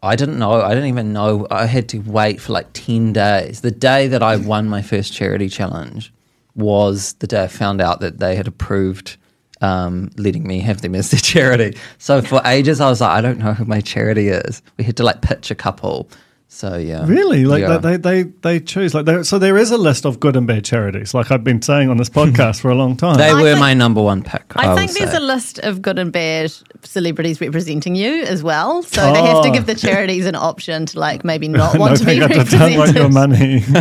I 0.03 0.17
didn't 0.17 0.37
know. 0.37 0.51
I 0.51 0.69
didn't 0.69 0.89
even 0.89 1.13
know. 1.13 1.47
I 1.49 1.65
had 1.65 1.87
to 1.89 1.99
wait 1.99 2.41
for 2.41 2.51
like 2.51 2.67
10 2.73 3.13
days. 3.13 3.61
The 3.61 3.71
day 3.71 4.07
that 4.07 4.21
I 4.21 4.35
won 4.35 4.67
my 4.67 4.81
first 4.81 5.13
charity 5.13 5.47
challenge 5.47 6.13
was 6.55 7.13
the 7.13 7.27
day 7.27 7.43
I 7.43 7.47
found 7.47 7.79
out 7.79 8.01
that 8.01 8.19
they 8.19 8.35
had 8.35 8.47
approved 8.47 9.15
um, 9.61 10.11
letting 10.17 10.45
me 10.45 10.59
have 10.59 10.81
them 10.81 10.93
as 10.93 11.09
their 11.09 11.19
charity. 11.21 11.77
So 11.97 12.21
for 12.21 12.41
ages, 12.45 12.81
I 12.81 12.89
was 12.89 12.99
like, 12.99 13.11
I 13.11 13.21
don't 13.21 13.39
know 13.39 13.53
who 13.53 13.63
my 13.63 13.79
charity 13.79 14.27
is. 14.27 14.61
We 14.77 14.83
had 14.83 14.97
to 14.97 15.03
like 15.03 15.21
pitch 15.21 15.49
a 15.49 15.55
couple. 15.55 16.09
So 16.55 16.77
yeah. 16.77 17.03
Really? 17.07 17.45
Like 17.45 17.61
Yeah. 17.61 17.77
they, 17.79 17.97
they, 17.97 18.23
they 18.23 18.59
choose 18.59 18.93
like 18.93 19.05
there, 19.05 19.23
so 19.23 19.39
there 19.39 19.57
is 19.57 19.71
a 19.71 19.77
list 19.77 20.05
of 20.05 20.19
good 20.19 20.35
and 20.35 20.45
bad 20.45 20.63
charities. 20.63 21.13
Like 21.13 21.31
I've 21.31 21.43
been 21.43 21.61
saying 21.63 21.89
on 21.89 21.97
this 21.97 22.09
podcast 22.21 22.61
for 22.61 22.69
a 22.69 22.75
long 22.75 22.95
time. 22.95 23.17
They 23.17 23.29
I 23.31 23.33
were 23.33 23.41
think- 23.41 23.59
my 23.59 23.73
number 23.73 24.01
one 24.03 24.21
pick. 24.21 24.43
I, 24.55 24.71
I 24.71 24.75
think 24.75 24.91
there's 24.91 25.11
say. 25.11 25.17
a 25.17 25.19
list 25.19 25.57
of 25.59 25.81
good 25.81 25.97
and 25.97 26.11
bad 26.11 26.53
celebrities 26.83 27.41
representing 27.41 27.95
you 27.95 28.21
as 28.23 28.43
well. 28.43 28.83
So 28.83 29.01
they 29.13 29.23
have 29.23 29.41
to 29.43 29.49
Oh. 29.49 29.51
give 29.51 29.65
the 29.65 29.73
charities 29.75 30.25
an 30.27 30.35
option 30.35 30.85
to 30.85 30.99
like 30.99 31.25
maybe 31.25 31.47
not 31.47 31.73
no, 31.73 31.79
want 31.79 31.97
to 31.97 32.05
be 32.05 32.19
thank 32.19 32.29
represented. 32.29 32.59
don't 32.59 32.77
want 32.77 32.95
your 32.95 33.09
money. 33.09 33.63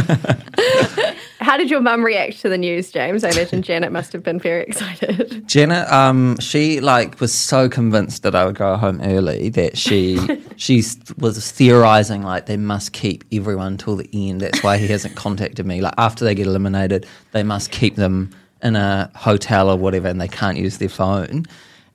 How 1.43 1.57
did 1.57 1.71
your 1.71 1.81
mum 1.81 2.05
react 2.05 2.41
to 2.43 2.49
the 2.49 2.57
news, 2.57 2.93
James? 2.93 3.25
I 3.25 3.31
imagine 3.31 3.63
Janet 3.63 3.91
must 3.91 4.13
have 4.13 4.23
been 4.23 4.39
very 4.39 4.63
excited. 4.63 5.43
Janet, 5.49 5.91
um, 5.91 6.39
she 6.39 6.81
like 6.81 7.21
was 7.21 7.35
so 7.35 7.69
convinced 7.69 8.23
that 8.23 8.37
I 8.37 8.47
would 8.47 8.55
go 8.55 8.77
home 8.77 9.01
early 9.03 9.49
that 9.51 9.77
she 9.77 10.19
she 10.57 10.85
was 11.19 11.51
theorizing 11.51 12.23
like 12.23 12.47
they 12.47 12.57
must 12.57 12.93
keep 12.93 13.25
everyone 13.33 13.77
till 13.77 13.97
the 13.97 14.09
end. 14.13 14.41
That's 14.41 14.63
why 14.63 14.79
he 14.79 14.87
hasn't 14.87 15.17
contacted 15.17 15.67
me. 15.67 15.81
Like 15.81 15.95
after 15.99 16.25
they 16.25 16.37
get 16.37 16.47
eliminated, 16.47 17.07
they 17.33 17.43
must 17.43 17.73
keep 17.73 17.97
them 17.97 18.31
in 18.63 18.77
a 18.77 19.11
hotel 19.17 19.69
or 19.69 19.77
whatever, 19.77 20.07
and 20.07 20.21
they 20.21 20.29
can't 20.29 20.57
use 20.57 20.79
their 20.79 20.89
phone. 20.89 21.47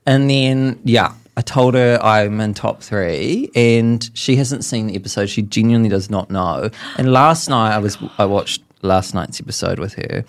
And 0.04 0.28
then 0.28 0.78
yeah, 0.84 1.14
I 1.38 1.40
told 1.40 1.72
her 1.72 1.98
I'm 2.02 2.38
in 2.42 2.52
top 2.52 2.82
three, 2.82 3.50
and 3.54 4.10
she 4.12 4.36
hasn't 4.36 4.64
seen 4.64 4.88
the 4.88 4.94
episode. 4.94 5.30
She 5.30 5.40
genuinely 5.40 5.88
does 5.88 6.10
not 6.10 6.30
know. 6.30 6.68
And 6.98 7.12
last 7.12 7.48
night 7.48 7.74
I 7.74 7.78
was 7.78 7.96
I 8.18 8.26
watched 8.26 8.62
last 8.82 9.14
night's 9.14 9.40
episode 9.40 9.78
with 9.78 9.94
her, 9.94 10.24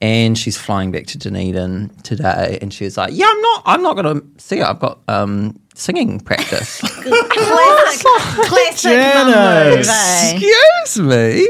and 0.00 0.36
she's 0.36 0.56
flying 0.56 0.90
back 0.90 1.06
to 1.08 1.18
Dunedin 1.18 1.90
today, 2.02 2.58
and 2.60 2.72
she 2.72 2.84
was 2.84 2.96
like, 2.96 3.10
"Yeah, 3.14 3.26
I'm 3.28 3.40
not. 3.40 3.62
I'm 3.66 3.82
not 3.82 3.96
going 3.96 4.20
to 4.20 4.26
see 4.42 4.58
it. 4.58 4.64
I've 4.64 4.80
got 4.80 4.98
um, 5.08 5.58
singing 5.74 6.20
practice." 6.20 6.80
classic 6.80 8.06
classic 8.48 8.98
mum 8.98 9.32
Janet. 9.32 9.78
move, 9.78 9.86
eh? 9.88 10.32
Excuse 10.32 10.98
me. 11.06 11.48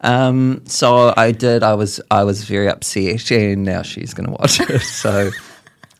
Um, 0.00 0.62
so 0.66 1.14
I 1.16 1.30
did. 1.30 1.62
I 1.62 1.74
was 1.74 2.00
I 2.10 2.24
was 2.24 2.44
very 2.44 2.68
upset, 2.68 3.30
and 3.30 3.64
now 3.64 3.82
she's 3.82 4.14
going 4.14 4.26
to 4.26 4.32
watch 4.32 4.60
it. 4.60 4.82
So 4.82 5.30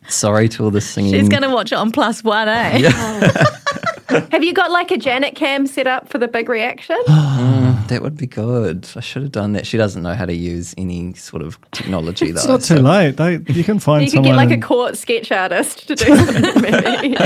sorry 0.09 0.49
to 0.49 0.65
all 0.65 0.71
the 0.71 0.81
singing. 0.81 1.13
She's 1.13 1.29
going 1.29 1.43
to 1.43 1.49
watch 1.49 1.71
it 1.71 1.75
on 1.75 1.91
plus 1.91 2.21
one, 2.23 2.49
eh? 2.49 2.77
Yeah. 2.79 3.47
Have 4.31 4.43
you 4.43 4.53
got 4.53 4.69
like 4.69 4.91
a 4.91 4.97
Janet 4.97 5.35
cam 5.35 5.65
set 5.65 5.87
up 5.87 6.09
for 6.09 6.17
the 6.17 6.27
big 6.27 6.49
reaction? 6.49 6.97
That 7.93 7.99
that 7.99 8.03
would 8.03 8.17
be 8.17 8.25
good. 8.27 8.89
I 8.95 9.01
should 9.01 9.21
have 9.21 9.31
done 9.31 9.53
that. 9.53 9.67
She 9.67 9.77
doesn't 9.77 10.01
know 10.01 10.15
how 10.15 10.25
to 10.25 10.33
use 10.33 10.73
any 10.79 11.13
sort 11.13 11.43
of 11.43 11.59
technology 11.71 12.31
though. 12.31 12.39
It's 12.39 12.47
not 12.47 12.61
too 12.61 12.77
so- 12.77 12.81
late. 12.81 13.17
They, 13.17 13.33
you 13.53 13.63
can 13.63 13.77
find 13.79 14.01
You 14.03 14.07
could 14.07 14.25
someone. 14.25 14.31
get 14.31 14.35
like 14.35 14.51
a 14.51 14.59
court 14.59 14.97
sketch 14.97 15.31
artist 15.31 15.87
to 15.89 15.95
do 15.95 16.15
something, 16.15 16.61
maybe. 16.61 17.15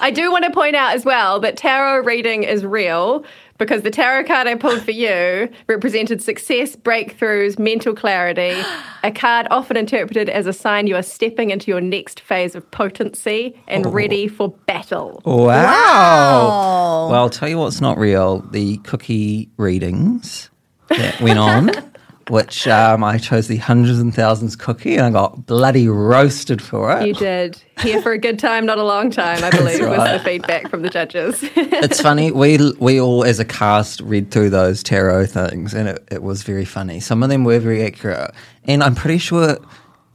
I 0.00 0.10
do 0.14 0.30
want 0.30 0.44
to 0.44 0.50
point 0.50 0.76
out 0.76 0.94
as 0.94 1.04
well 1.04 1.40
that 1.40 1.56
tarot 1.56 2.04
reading 2.04 2.42
is 2.44 2.62
real 2.64 3.24
because 3.58 3.82
the 3.82 3.90
tarot 3.90 4.24
card 4.24 4.46
I 4.46 4.54
pulled 4.56 4.82
for 4.82 4.90
you 4.90 5.48
represented 5.66 6.22
success, 6.22 6.76
breakthroughs, 6.76 7.58
mental 7.58 7.94
clarity, 7.94 8.60
a 9.02 9.12
card 9.12 9.46
often 9.50 9.76
interpreted 9.76 10.28
as 10.28 10.46
a 10.46 10.52
sign 10.52 10.86
you 10.86 10.96
are 10.96 11.02
stepping 11.02 11.50
into 11.50 11.70
your 11.70 11.80
next 11.80 12.20
phase 12.20 12.54
of 12.54 12.68
potency 12.70 13.60
and 13.68 13.86
oh. 13.86 13.90
ready 13.90 14.28
for 14.28 14.50
battle. 14.66 15.22
Wow. 15.24 17.08
Well, 17.10 17.20
I'll 17.20 17.30
tell 17.30 17.48
you 17.48 17.58
what's 17.58 17.80
not 17.80 17.98
real 17.98 18.40
the 18.40 18.78
cookie 18.78 19.48
readings 19.56 20.50
that 20.88 21.20
went 21.20 21.38
on, 21.38 21.70
which 22.30 22.66
um, 22.68 23.04
I 23.04 23.18
chose 23.18 23.48
the 23.48 23.56
hundreds 23.56 23.98
and 23.98 24.14
thousands 24.14 24.56
cookie 24.56 24.96
and 24.96 25.06
I 25.06 25.10
got 25.10 25.46
bloody 25.46 25.88
roasted 25.88 26.62
for 26.62 26.96
it. 26.98 27.06
You 27.06 27.14
did. 27.14 27.62
Here 27.80 28.00
for 28.00 28.12
a 28.12 28.18
good 28.18 28.38
time, 28.38 28.66
not 28.66 28.78
a 28.78 28.84
long 28.84 29.10
time, 29.10 29.42
I 29.42 29.50
believe, 29.56 29.80
was 29.80 30.10
the 30.10 30.20
feedback 30.24 30.70
from 30.70 30.82
the 30.82 30.90
judges. 30.90 31.38
it's 31.56 32.00
funny. 32.00 32.30
We 32.30 32.72
we 32.78 33.00
all 33.00 33.24
as 33.24 33.40
a 33.40 33.44
cast 33.44 34.00
read 34.00 34.30
through 34.30 34.50
those 34.50 34.82
tarot 34.82 35.26
things, 35.26 35.74
and 35.74 35.88
it, 35.88 36.08
it 36.10 36.22
was 36.22 36.42
very 36.42 36.64
funny. 36.64 37.00
Some 37.00 37.22
of 37.22 37.28
them 37.28 37.44
were 37.44 37.58
very 37.58 37.84
accurate, 37.84 38.32
and 38.64 38.82
I'm 38.82 38.94
pretty 38.94 39.18
sure 39.18 39.58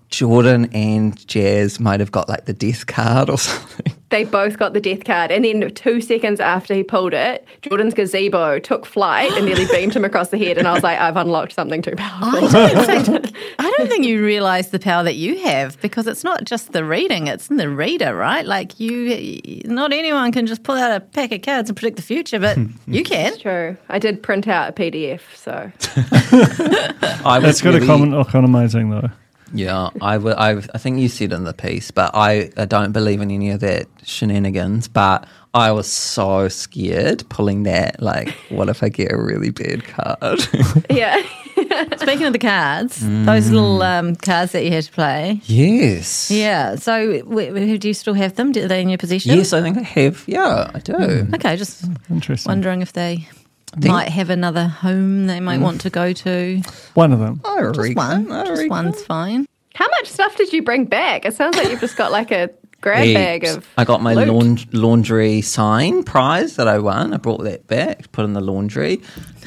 Jordan 0.10 0.70
and 0.74 1.28
Jazz 1.28 1.80
might 1.80 2.00
have 2.00 2.12
got 2.12 2.30
like 2.30 2.46
the 2.46 2.54
death 2.54 2.88
card 2.88 3.30
or 3.30 3.38
something. 3.38 3.94
They 4.10 4.24
both 4.24 4.58
got 4.58 4.74
the 4.74 4.82
death 4.82 5.04
card. 5.04 5.32
And 5.32 5.46
then 5.46 5.70
two 5.76 6.02
seconds 6.02 6.40
after 6.40 6.74
he 6.74 6.84
pulled 6.84 7.14
it, 7.14 7.46
Jordan's 7.62 7.94
gazebo 7.94 8.58
took 8.60 8.86
flight 8.86 9.32
and 9.34 9.46
nearly 9.46 9.66
beamed 9.68 9.96
him 9.96 10.04
across 10.04 10.30
the 10.30 10.38
head. 10.38 10.58
And 10.58 10.68
I 10.68 10.74
was 10.74 10.82
like, 10.84 11.00
I've 11.00 11.16
unlocked 11.18 11.54
something 11.54 11.82
too 11.82 11.96
powerful. 11.96 12.40
Oh, 12.42 12.48
I 12.66 12.74
don't 12.74 13.14
think 13.14 13.36
I 13.60 13.74
don't 13.78 13.88
think 13.88 14.06
you 14.06 14.24
realise 14.26 14.68
the 14.70 14.80
power 14.80 15.04
that 15.04 15.16
you 15.16 15.40
have 15.40 15.80
because 15.82 16.08
it's 16.08 16.24
not 16.24 16.44
just 16.44 16.72
the 16.72 16.84
reading; 16.84 17.28
it's 17.28 17.50
in 17.50 17.58
the 17.58 17.70
reader, 17.70 18.16
right? 18.16 18.46
Like 18.46 18.80
you, 18.80 19.40
not 19.66 19.94
anyone 19.94 20.32
can 20.32 20.48
just 20.48 20.64
pull 20.64 20.76
out 20.76 20.92
a 20.96 21.00
pack 21.00 21.32
of 21.32 21.42
cards 21.44 21.70
and 21.70 21.78
predict 21.78 21.98
the 21.98 22.04
future, 22.04 22.40
but 22.40 22.58
you 22.88 23.04
can. 23.04 23.38
True. 23.40 23.78
I 23.90 24.00
did 24.00 24.24
print 24.24 24.48
out 24.48 24.70
a 24.70 24.74
PDF, 24.74 25.22
so 25.36 25.72
I 27.26 27.38
was 27.40 27.44
That's 27.44 27.62
good 27.62 27.76
really- 27.76 27.88
econom- 27.88 28.22
economizing 28.28 28.90
though. 28.90 29.10
Yeah, 29.54 29.90
I, 30.02 30.16
w- 30.16 30.36
I, 30.36 30.52
I 30.58 30.78
think 30.78 31.00
you 31.00 31.10
said 31.10 31.34
in 31.34 31.44
the 31.44 31.54
piece, 31.54 31.92
but 31.92 32.12
I, 32.14 32.52
I 32.58 32.66
don't 32.66 32.92
believe 32.92 33.22
in 33.22 33.32
any 33.32 33.50
of 33.52 33.60
that 33.62 33.88
shenanigans. 34.04 34.88
But 34.88 35.28
I 35.54 35.72
was 35.72 35.88
so 35.88 36.48
scared 36.50 37.28
pulling 37.30 37.64
that. 37.64 38.02
Like, 38.02 38.30
what 38.50 38.70
if 38.70 38.84
I 38.84 38.90
get 38.90 39.12
a 39.12 39.18
really 39.18 39.50
bad 39.52 39.84
card? 39.86 40.40
yeah. 40.90 41.22
Speaking 41.98 42.26
of 42.26 42.34
the 42.34 42.40
cards, 42.40 43.00
those 43.26 43.50
little 43.52 43.82
um, 43.84 44.16
cards 44.16 44.54
that 44.54 44.64
you 44.64 44.72
had 44.72 44.86
to 44.86 44.92
play. 44.92 45.42
yes. 45.44 46.32
Yeah. 46.32 46.76
So, 46.76 47.20
w- 47.20 47.48
w- 47.54 47.78
do 47.78 47.88
you 47.90 47.94
still 47.94 48.14
have 48.14 48.36
them? 48.36 48.50
Are 48.50 48.68
they 48.68 48.82
in 48.82 48.90
your 48.90 48.98
possession? 48.98 49.36
Yes, 49.36 49.52
I 49.52 49.62
think 49.62 49.78
I 49.78 49.82
have. 49.82 50.24
Yeah, 50.26 50.72
I 50.74 50.80
do. 50.80 50.94
Okay, 51.36 51.58
just 51.58 51.84
Interesting. 52.10 52.50
wondering 52.50 52.82
if 52.82 52.94
they 52.94 53.28
think- 53.74 53.86
might 53.94 54.10
have 54.10 54.30
another 54.30 54.68
home 54.68 55.28
they 55.28 55.40
might 55.40 55.60
want 55.60 55.82
to 55.82 55.90
go 55.90 56.14
to. 56.14 56.62
One 56.94 57.12
of 57.14 57.20
them. 57.20 57.42
I 57.46 57.62
Just 57.62 57.80
reckon, 57.80 57.96
one. 57.96 58.32
I 58.32 58.44
Just 58.46 58.52
reckon. 58.60 58.70
one's 58.70 59.02
fine. 59.04 59.46
How 59.76 59.88
much 60.00 60.08
stuff 60.10 60.36
did 60.36 60.52
you 60.52 60.62
bring 60.64 60.86
back? 60.86 61.26
It 61.26 61.34
sounds 61.36 61.56
like 61.56 61.70
you've 61.70 61.80
just 61.80 61.96
got 61.96 62.12
like 62.12 62.32
a 62.32 62.50
grab 62.82 63.14
bag 63.14 63.46
of. 63.46 63.68
I 63.78 63.84
got 63.86 64.02
my 64.02 64.14
loot. 64.14 64.28
laund- 64.28 64.74
laundry 64.74 65.42
sign 65.42 66.04
prize 66.04 66.56
that 66.58 66.68
I 66.68 66.80
won. 66.80 67.14
I 67.14 67.18
brought 67.18 67.44
that 67.44 67.68
back, 67.68 68.12
put 68.12 68.26
in 68.26 68.34
the 68.34 68.42
laundry. 68.42 69.02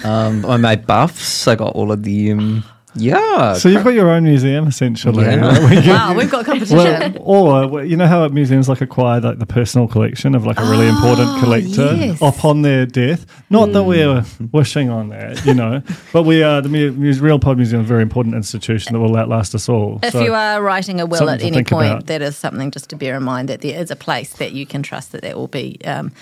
Um, 0.05 0.45
I 0.47 0.57
made 0.57 0.87
buffs. 0.87 1.47
I 1.49 1.55
got 1.55 1.75
all 1.75 1.93
of 1.93 2.03
the 2.03 2.33
um, 2.33 2.65
yeah. 2.95 3.55
So 3.55 3.69
you've 3.69 3.85
got 3.85 3.95
your 3.95 4.11
own 4.11 4.25
museum 4.25 4.67
essentially. 4.67 5.25
Yeah. 5.25 5.37
right, 5.41 5.63
where 5.63 5.83
you- 5.83 5.91
Wow, 5.91 6.15
we've 6.15 6.31
got 6.31 6.45
competition. 6.45 6.77
Well, 7.15 7.21
or 7.21 7.69
well, 7.69 7.85
you 7.85 7.97
know 7.97 8.07
how 8.07 8.25
at 8.25 8.33
museums 8.33 8.69
like 8.69 8.81
acquire 8.81 9.21
like 9.21 9.39
the 9.39 9.47
personal 9.47 9.89
collection 9.89 10.35
of 10.35 10.45
like 10.47 10.59
a 10.59 10.63
really 10.65 10.89
important 10.89 11.41
collector 11.41 11.95
yes. 11.95 12.19
upon 12.21 12.63
their 12.63 12.87
death. 12.87 13.27
Not 13.51 13.73
that 13.73 13.85
we're 13.85 14.25
wishing 14.53 14.91
on 14.91 15.09
that, 15.11 15.45
you 15.45 15.55
know, 15.55 15.83
but 16.13 16.25
we 16.25 16.43
are 16.43 16.61
the 16.61 16.69
Mu- 16.69 16.93
Muse- 16.93 17.21
Real 17.21 17.39
Pod 17.39 17.57
Museum, 17.57 17.83
is 17.83 17.87
a 17.87 17.89
very 17.89 18.03
important 18.03 18.35
institution 18.35 18.93
that 18.93 19.01
will 19.01 19.17
outlast 19.17 19.55
us 19.55 19.69
all. 19.69 19.99
If 20.03 20.13
So- 20.13 20.23
you 20.23 20.35
are 20.35 20.63
writing 20.63 21.01
a 21.01 21.07
will 21.07 21.31
at 21.31 21.43
any 21.43 21.65
point, 21.65 21.91
about. 21.93 22.07
that 22.07 22.23
is 22.23 22.37
something 22.37 22.71
just 22.71 22.91
to 22.91 22.97
bear 22.97 23.17
in 23.17 23.23
mind 23.23 23.49
that 23.49 23.61
there 23.63 23.81
is 23.81 23.91
a 23.91 23.97
place 23.97 24.35
that 24.35 24.53
you 24.53 24.67
can 24.67 24.83
trust 24.83 25.13
that 25.13 25.23
that 25.23 25.37
will 25.37 25.49
be 25.49 25.79
um, 25.85 26.13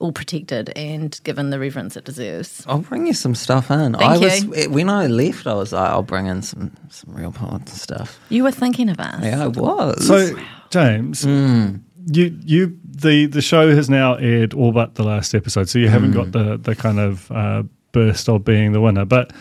all 0.00 0.12
protected 0.12 0.70
and 0.76 1.20
given 1.22 1.50
the 1.50 1.58
reverence 1.58 1.96
it 1.96 2.04
deserves. 2.04 2.64
I'll 2.66 2.78
bring 2.78 3.06
you 3.06 3.12
some 3.12 3.34
stuff 3.34 3.70
in. 3.70 3.92
Thank 3.92 4.02
I 4.02 4.14
you. 4.16 4.20
was 4.20 4.58
eh, 4.58 4.66
when 4.66 4.88
I 4.88 5.06
left. 5.06 5.46
I 5.46 5.54
was 5.54 5.72
like, 5.72 5.88
I'll 5.88 6.02
bring 6.02 6.26
in 6.26 6.42
some 6.42 6.72
some 6.88 7.14
real 7.14 7.32
pod 7.32 7.68
stuff. 7.68 8.18
You 8.30 8.42
were 8.44 8.50
thinking 8.50 8.88
of 8.88 8.98
us. 8.98 9.22
Yeah, 9.22 9.44
I 9.44 9.46
was. 9.46 10.06
So, 10.06 10.34
James, 10.70 11.24
you 11.24 12.36
you 12.44 12.78
the 12.84 13.26
the 13.26 13.42
show 13.42 13.74
has 13.74 13.88
now 13.88 14.14
aired 14.14 14.54
all 14.54 14.72
but 14.72 14.94
the 14.94 15.04
last 15.04 15.34
episode, 15.34 15.68
so 15.68 15.78
you 15.78 15.88
haven't 15.88 16.12
got 16.12 16.32
the 16.32 16.56
the 16.56 16.74
kind 16.74 16.98
of 16.98 17.30
uh, 17.30 17.62
burst 17.92 18.28
of 18.28 18.44
being 18.44 18.72
the 18.72 18.80
winner. 18.80 19.04
But 19.04 19.32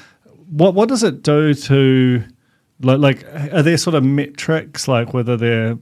what 0.49 0.73
what 0.73 0.89
does 0.89 1.03
it 1.03 1.23
do 1.23 1.53
to 1.53 2.23
like, 2.81 2.99
like 2.99 3.53
are 3.53 3.61
there 3.63 3.77
sort 3.77 3.95
of 3.95 4.03
metrics 4.03 4.87
like 4.87 5.13
whether 5.13 5.37
they're 5.37 5.77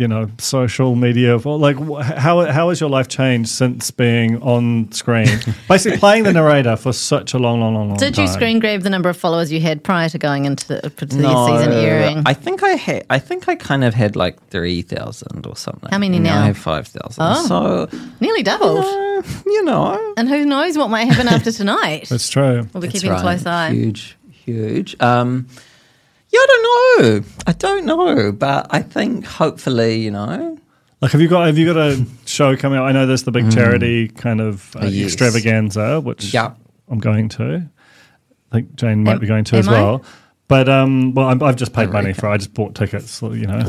you 0.00 0.08
know 0.08 0.28
social 0.38 0.96
media 0.96 1.36
like 1.36 1.76
how 2.16 2.44
how 2.46 2.70
has 2.70 2.80
your 2.80 2.88
life 2.88 3.06
changed 3.06 3.50
since 3.50 3.90
being 3.90 4.40
on 4.42 4.90
screen 4.92 5.28
basically 5.68 5.98
playing 5.98 6.24
the 6.24 6.32
narrator 6.32 6.74
for 6.74 6.92
such 6.92 7.34
a 7.34 7.38
long 7.38 7.60
long 7.60 7.74
long 7.74 7.88
long 7.90 7.98
Did 7.98 8.14
time 8.14 8.24
you 8.24 8.32
screen 8.32 8.58
grab 8.60 8.80
the 8.80 8.88
number 8.90 9.10
of 9.10 9.16
followers 9.16 9.52
you 9.52 9.60
had 9.60 9.84
prior 9.84 10.08
to 10.08 10.18
going 10.18 10.46
into 10.46 10.66
the, 10.68 10.80
to 10.90 11.04
the 11.04 11.46
season 11.46 11.72
airing? 11.72 12.22
I 12.24 12.32
think 12.34 12.62
I 12.62 12.70
had. 12.70 13.04
I 13.10 13.18
think 13.18 13.48
I 13.48 13.54
kind 13.56 13.84
of 13.84 13.92
had 13.92 14.16
like 14.16 14.42
three 14.48 14.80
thousand 14.82 15.46
or 15.46 15.54
something. 15.56 15.90
How 15.90 15.98
many 15.98 16.16
And 16.16 16.24
now? 16.24 16.42
I 16.42 16.46
have 16.46 16.58
five 16.58 16.88
thousand. 16.88 17.22
Oh. 17.22 17.46
So 17.46 17.98
Nearly 18.20 18.42
doubled. 18.42 18.78
uh, 18.84 19.22
you 19.46 19.62
know, 19.64 20.14
And 20.16 20.28
who 20.30 20.46
knows 20.46 20.78
what 20.78 20.88
might 20.88 21.04
happen 21.08 21.28
after 21.28 21.52
tonight? 21.52 22.08
that's 22.08 22.28
true 22.30 22.66
We'll 22.72 22.80
be 22.80 22.88
That's 22.88 22.92
keeping 22.94 23.10
a 23.10 23.14
right. 23.14 23.22
close 23.22 23.44
eye. 23.46 23.72
Huge, 23.72 24.16
huge. 24.30 24.96
Um, 25.00 25.46
yeah, 26.30 26.38
I 26.40 26.46
don't 26.48 26.62
know. 27.22 27.24
I 27.46 27.52
don't 27.52 27.84
know, 27.86 28.32
but 28.32 28.66
I 28.70 28.82
think 28.82 29.24
hopefully, 29.26 29.96
you 30.00 30.10
know, 30.10 30.58
Like, 31.00 31.12
have 31.12 31.20
you 31.20 31.28
got 31.28 31.46
have 31.46 31.56
you 31.58 31.66
got 31.72 31.76
a 31.78 32.04
show 32.26 32.56
coming 32.56 32.78
out? 32.78 32.84
I 32.86 32.92
know 32.92 33.06
there's 33.06 33.22
the 33.24 33.32
big 33.32 33.50
charity 33.50 34.08
kind 34.08 34.40
of 34.40 34.74
uh, 34.76 34.80
Mm. 34.80 34.90
Yes. 34.92 35.06
extravaganza, 35.12 36.00
which 36.00 36.32
Yeah. 36.34 36.52
I'm 36.88 36.98
going 36.98 37.28
to. 37.30 37.68
I 38.52 38.54
think 38.56 38.74
Jane 38.74 39.04
might 39.04 39.12
Am- 39.14 39.18
be 39.20 39.26
going 39.26 39.44
to 39.44 39.56
as 39.56 39.68
I? 39.68 39.72
well. 39.72 40.02
But 40.50 40.68
um, 40.68 41.14
well, 41.14 41.28
I'm, 41.28 41.40
I've 41.44 41.54
just 41.54 41.72
paid 41.72 41.90
money 41.90 42.12
for. 42.12 42.26
it. 42.28 42.32
I 42.32 42.36
just 42.38 42.52
bought 42.54 42.74
tickets, 42.74 43.22
you 43.22 43.46
know. 43.46 43.68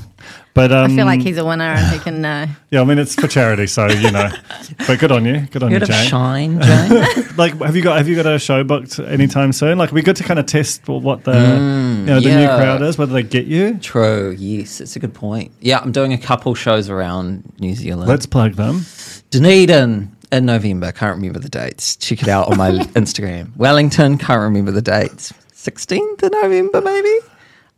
But 0.55 0.71
um, 0.71 0.91
I 0.91 0.95
feel 0.95 1.05
like 1.05 1.21
he's 1.21 1.37
a 1.37 1.45
winner 1.45 1.63
and 1.63 1.93
he 1.93 1.99
can. 1.99 2.25
Uh, 2.25 2.47
yeah. 2.71 2.81
I 2.81 2.83
mean, 2.85 2.97
it's 2.97 3.13
for 3.13 3.27
charity, 3.27 3.67
so 3.67 3.87
you 3.87 4.09
know. 4.09 4.31
but 4.87 4.97
good 4.97 5.11
on 5.11 5.23
you, 5.23 5.41
good 5.51 5.61
on 5.61 5.69
you, 5.71 5.77
bit 5.79 5.89
Jane. 5.89 6.07
shine, 6.07 6.59
Jane. 6.63 7.27
Like, 7.37 7.53
have 7.61 7.75
you 7.75 7.83
got 7.83 7.99
have 7.99 8.07
you 8.07 8.15
got 8.15 8.25
a 8.25 8.39
show 8.39 8.63
booked 8.63 8.97
anytime 8.97 9.53
soon? 9.53 9.77
Like, 9.77 9.93
it'd 9.93 10.03
good 10.03 10.15
to 10.15 10.23
kind 10.23 10.39
of 10.39 10.47
test 10.47 10.87
what 10.87 11.23
the 11.23 11.33
you 11.33 12.05
know 12.07 12.19
the 12.19 12.29
new 12.29 12.47
Mm, 12.47 12.57
crowd 12.57 12.81
is, 12.81 12.97
whether 12.97 13.13
they 13.13 13.21
get 13.21 13.45
you. 13.45 13.77
True. 13.77 14.35
Yes, 14.39 14.81
it's 14.81 14.95
a 14.95 14.99
good 14.99 15.13
point. 15.13 15.51
Yeah, 15.61 15.77
I'm 15.81 15.91
doing 15.91 16.13
a 16.13 16.17
couple 16.17 16.55
shows 16.55 16.89
around 16.89 17.43
New 17.59 17.75
Zealand. 17.75 18.09
Let's 18.09 18.25
plug 18.25 18.53
them. 18.55 18.85
Dunedin 19.29 20.15
in 20.31 20.45
November. 20.47 20.91
Can't 20.91 21.15
remember 21.17 21.37
the 21.37 21.49
dates. 21.49 21.95
Check 21.97 22.23
it 22.23 22.27
out 22.27 22.47
on 22.51 22.57
my 22.57 22.71
Instagram. 22.71 23.55
Wellington. 23.55 24.17
Can't 24.17 24.41
remember 24.41 24.71
the 24.71 24.81
dates. 24.81 25.31
16th 25.65 26.23
of 26.23 26.31
November, 26.31 26.81
maybe. 26.81 27.13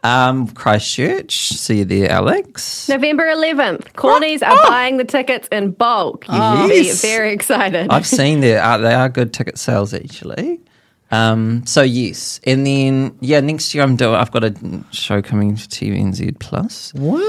Um, 0.04 0.48
Christchurch. 0.50 1.50
See 1.50 1.80
you 1.80 1.86
there, 1.86 2.12
Alex. 2.12 2.90
November 2.90 3.24
11th. 3.26 3.94
Cornies 3.94 4.42
are 4.46 4.58
buying 4.68 4.98
the 4.98 5.06
tickets 5.06 5.48
in 5.50 5.72
bulk. 5.72 6.28
You 6.28 6.34
should 6.34 6.70
be 6.70 6.76
Yes. 6.88 7.02
very 7.02 7.32
excited. 7.34 7.88
I've 7.90 8.06
seen 8.08 8.42
there. 8.42 8.62
Uh, 8.62 8.78
they 8.80 8.94
are 8.94 9.08
good 9.10 9.34
ticket 9.34 9.58
sales 9.58 9.94
actually. 9.94 10.60
Um, 11.12 11.64
so 11.66 11.84
yes, 11.84 12.40
and 12.46 12.66
then 12.66 13.16
yeah, 13.22 13.40
next 13.40 13.74
year 13.76 13.84
I'm 13.84 13.96
doing. 13.96 14.16
I've 14.16 14.32
got 14.32 14.44
a 14.44 14.54
show 14.92 15.22
coming 15.22 15.56
to 15.56 15.62
TVNZ 15.70 16.40
Plus. 16.40 16.92
What? 16.96 17.22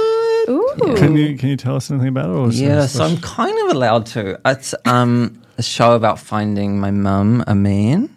Ooh. 0.49 0.95
Can 0.97 1.17
you 1.17 1.37
can 1.37 1.51
you 1.51 1.57
tell 1.57 1.77
us 1.77 1.91
anything 1.91 2.09
about 2.09 2.31
it? 2.31 2.33
Or 2.37 2.49
Yeah, 2.51 2.87
so 2.87 3.05
I'm 3.05 3.19
kind 3.19 3.57
of 3.67 3.77
allowed 3.77 4.07
to. 4.07 4.41
It's 4.47 4.75
um 4.87 5.41
a 5.59 5.63
show 5.63 5.93
about 5.93 6.19
finding 6.19 6.81
my 6.81 6.91
mum 6.91 7.45
a 7.47 7.55
man. 7.55 8.09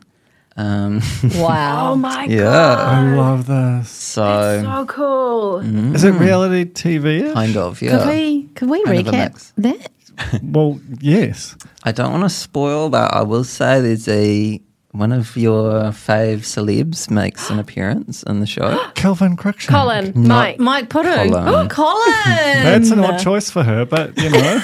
Um, 0.58 1.02
wow. 1.36 1.92
Oh 1.92 1.96
my 1.96 2.26
Yeah. 2.26 2.42
god. 2.44 2.80
I 2.80 3.16
love 3.16 3.46
this. 3.46 3.90
so 3.92 4.62
So 4.64 4.86
cool. 4.88 5.60
Is 5.96 6.04
it 6.04 6.12
reality 6.12 6.66
TV? 6.66 7.32
kind 7.34 7.56
of 7.56 7.80
Yeah. 7.82 7.92
Could 7.92 8.00
yeah. 8.00 8.10
we 8.10 8.44
could 8.56 8.70
we 8.70 8.84
Kind 8.84 9.06
recap 9.08 9.52
that? 9.58 9.92
Well, 10.42 10.80
yes. 11.00 11.56
I 11.84 11.92
don't 11.92 12.12
want 12.12 12.24
to 12.24 12.30
spoil, 12.30 12.90
but 12.90 13.14
I 13.14 13.22
will 13.22 13.44
say 13.44 13.82
there's 13.82 14.08
a 14.08 14.60
one 14.92 15.12
of 15.12 15.38
your 15.38 15.92
fave 15.94 16.40
celebs 16.40 17.12
makes 17.12 17.52
an 17.52 17.60
appearance 17.60 18.24
in 18.24 18.40
the 18.40 18.48
show. 18.48 18.80
Calvin 18.96 19.38
Cruikshank. 19.38 19.68
Colin, 19.70 20.06
Not- 20.16 20.58
Mike. 20.58 20.60
Mike 20.60 20.90
Putter. 20.90 21.14
Colin. 21.14 21.34
Oh, 21.36 21.68
Colin. 21.70 22.64
That's 22.64 22.90
an 22.90 23.00
odd 23.02 23.20
choice 23.28 23.52
for 23.52 23.62
her, 23.62 23.86
but 23.86 24.18
you 24.18 24.32
know, 24.32 24.62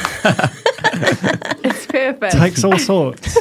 It's 1.63 1.86
perfect. 1.86 2.34
takes 2.34 2.63
all 2.63 2.79
sorts. 2.79 3.38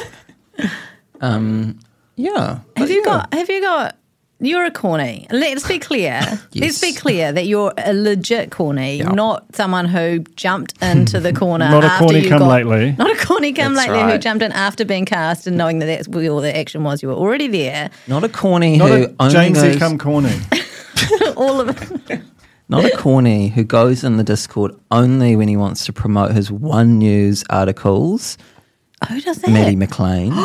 Um, 1.22 1.78
yeah. 2.16 2.46
Have 2.48 2.64
But 2.76 2.88
you 2.90 2.96
yeah. 2.98 3.04
got? 3.04 3.34
Have 3.34 3.48
you 3.50 3.60
got? 3.60 3.96
You're 4.44 4.64
a 4.64 4.72
corny. 4.72 5.28
Let's 5.30 5.68
be 5.68 5.78
clear. 5.78 6.20
Let's 6.56 6.80
be 6.80 6.92
clear 6.92 7.30
that 7.32 7.46
you're 7.46 7.72
a 7.78 7.92
legit 7.94 8.50
corny, 8.50 8.96
Yeah. 8.96 9.10
not 9.10 9.44
someone 9.54 9.84
who 9.86 10.18
jumped 10.34 10.82
into 10.82 11.20
the 11.20 11.32
corner. 11.32 11.68
Not 11.70 11.84
a 11.84 11.86
after 11.86 12.06
corny 12.06 12.20
you 12.24 12.28
come 12.28 12.40
got- 12.40 12.48
lately. 12.48 12.96
Not 12.98 13.12
a 13.12 13.24
corny 13.24 13.52
come 13.52 13.74
That's 13.74 13.88
lately 13.88 14.12
who 14.12 14.18
jumped 14.18 14.42
in 14.42 14.50
after 14.50 14.84
being 14.84 15.04
cast 15.04 15.46
and 15.46 15.56
knowing 15.56 15.78
that 15.78 15.86
that's 15.86 16.08
where 16.08 16.28
all 16.28 16.40
the 16.40 16.56
action 16.56 16.82
was. 16.82 17.04
You 17.04 17.10
were 17.10 17.14
already 17.14 17.46
there. 17.46 17.88
Not 18.08 18.24
a 18.24 18.28
corny 18.28 18.78
Not 18.78 18.88
who 18.88 18.94
a 19.04 19.14
only 19.20 19.32
Jamesy 19.34 19.54
goes, 19.54 19.76
come 19.76 19.96
corny. 19.96 20.34
all 21.36 21.60
of 21.60 21.68
it. 22.10 22.20
not 22.68 22.84
a 22.84 22.96
corny 22.96 23.46
who 23.48 23.62
goes 23.62 24.02
in 24.02 24.16
the 24.16 24.24
Discord 24.24 24.72
only 24.90 25.36
when 25.36 25.46
he 25.46 25.56
wants 25.56 25.84
to 25.86 25.92
promote 25.92 26.32
his 26.32 26.50
one 26.50 26.98
news 26.98 27.44
articles. 27.48 28.36
Who 29.12 29.20
does 29.20 29.38
that? 29.38 29.50
Matty 29.50 29.76
McLean. 29.76 30.32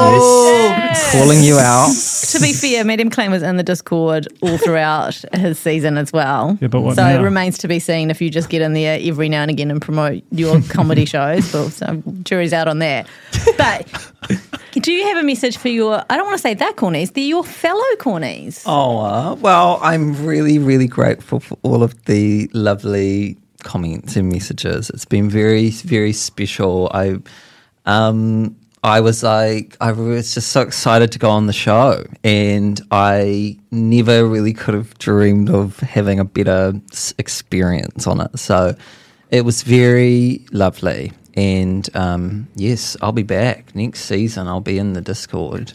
yes. 0.00 1.12
Calling 1.12 1.42
you 1.42 1.58
out. 1.58 1.92
to 2.30 2.40
be 2.40 2.52
fair, 2.52 2.84
Matty 2.84 3.04
McLean 3.04 3.30
was 3.30 3.42
in 3.42 3.56
the 3.56 3.62
Discord 3.62 4.28
all 4.42 4.56
throughout 4.58 5.14
his 5.34 5.58
season 5.58 5.98
as 5.98 6.12
well. 6.12 6.56
Yeah, 6.60 6.68
but 6.68 6.80
what 6.80 6.96
so 6.96 7.02
now? 7.02 7.20
it 7.20 7.22
remains 7.22 7.58
to 7.58 7.68
be 7.68 7.78
seen 7.78 8.10
if 8.10 8.20
you 8.20 8.30
just 8.30 8.48
get 8.48 8.62
in 8.62 8.72
there 8.72 8.98
every 9.02 9.28
now 9.28 9.42
and 9.42 9.50
again 9.50 9.70
and 9.70 9.82
promote 9.82 10.22
your 10.30 10.62
comedy 10.62 11.04
shows. 11.06 11.52
But 11.52 11.70
so 11.70 12.02
jury's 12.22 12.52
out 12.52 12.68
on 12.68 12.78
that. 12.78 13.06
But 13.58 13.86
do 14.72 14.92
you 14.92 15.06
have 15.08 15.18
a 15.18 15.22
message 15.22 15.56
for 15.58 15.68
your? 15.68 16.04
I 16.08 16.16
don't 16.16 16.26
want 16.26 16.36
to 16.38 16.42
say 16.42 16.54
that 16.54 16.76
cornies. 16.76 17.12
They're 17.12 17.24
your 17.24 17.44
fellow 17.44 17.84
cornies. 17.96 18.62
Oh, 18.66 18.98
uh, 18.98 19.34
well, 19.34 19.78
I'm 19.82 20.24
really, 20.24 20.58
really 20.58 20.86
grateful 20.86 21.40
for 21.40 21.58
all 21.62 21.82
of 21.82 22.02
the 22.06 22.50
lovely 22.54 23.36
comments 23.62 24.16
and 24.16 24.30
messages. 24.30 24.90
It's 24.90 25.04
been 25.04 25.28
very, 25.28 25.70
very 25.70 26.12
special. 26.12 26.90
I, 26.92 27.18
um, 27.90 28.56
I 28.82 29.00
was 29.00 29.22
like, 29.22 29.76
I 29.80 29.92
was 29.92 30.32
just 30.34 30.48
so 30.52 30.62
excited 30.62 31.12
to 31.12 31.18
go 31.18 31.28
on 31.30 31.46
the 31.46 31.52
show, 31.52 32.04
and 32.24 32.80
I 32.90 33.58
never 33.70 34.26
really 34.26 34.54
could 34.54 34.74
have 34.74 34.96
dreamed 34.98 35.50
of 35.50 35.78
having 35.80 36.18
a 36.18 36.24
better 36.24 36.72
experience 37.18 38.06
on 38.06 38.20
it. 38.20 38.38
So 38.38 38.74
it 39.30 39.44
was 39.44 39.62
very 39.62 40.44
lovely. 40.52 41.12
And 41.34 41.88
um, 41.94 42.48
yes, 42.56 42.96
I'll 43.02 43.12
be 43.12 43.22
back 43.22 43.74
next 43.74 44.00
season. 44.06 44.48
I'll 44.48 44.60
be 44.60 44.78
in 44.78 44.94
the 44.94 45.00
Discord. 45.00 45.72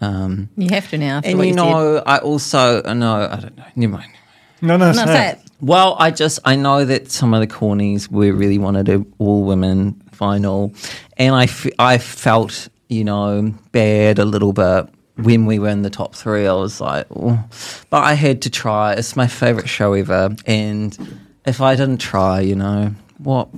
Um, 0.00 0.48
You 0.56 0.68
have 0.70 0.88
to 0.90 0.98
now. 0.98 1.16
after 1.18 1.30
and 1.30 1.38
what 1.38 1.46
you 1.48 1.54
said. 1.54 1.56
know, 1.64 2.02
I 2.06 2.18
also 2.18 2.82
uh, 2.84 2.94
no, 2.94 3.14
I 3.30 3.36
don't 3.40 3.56
know. 3.56 3.64
Never 3.74 3.92
mind. 3.94 4.12
No, 4.60 4.76
no, 4.76 4.86
No, 4.92 4.92
say 4.92 5.04
say 5.06 5.28
it. 5.30 5.38
it. 5.38 5.50
Well, 5.60 5.96
I 5.98 6.10
just 6.12 6.38
I 6.44 6.54
know 6.56 6.84
that 6.84 7.10
some 7.10 7.34
of 7.34 7.40
the 7.40 7.46
cornies 7.48 8.08
were 8.08 8.32
really 8.32 8.58
wanted 8.58 8.88
all 9.18 9.42
women 9.44 10.00
final, 10.18 10.74
and 11.16 11.34
I, 11.34 11.44
f- 11.44 11.66
I 11.78 11.98
felt 11.98 12.68
you 12.88 13.04
know 13.04 13.54
bad 13.72 14.18
a 14.18 14.24
little 14.24 14.52
bit 14.52 14.88
when 15.16 15.46
we 15.46 15.58
were 15.58 15.68
in 15.68 15.82
the 15.82 15.90
top 15.90 16.14
three. 16.14 16.46
I 16.46 16.52
was 16.54 16.80
like, 16.80 17.06
oh. 17.14 17.42
but 17.90 18.02
I 18.02 18.14
had 18.14 18.42
to 18.42 18.50
try. 18.50 18.94
It's 18.94 19.16
my 19.16 19.26
favorite 19.26 19.68
show 19.68 19.92
ever, 19.94 20.34
and 20.46 20.96
if 21.46 21.60
I 21.60 21.76
didn't 21.76 21.98
try, 21.98 22.40
you 22.40 22.56
know 22.56 22.94
what 23.18 23.48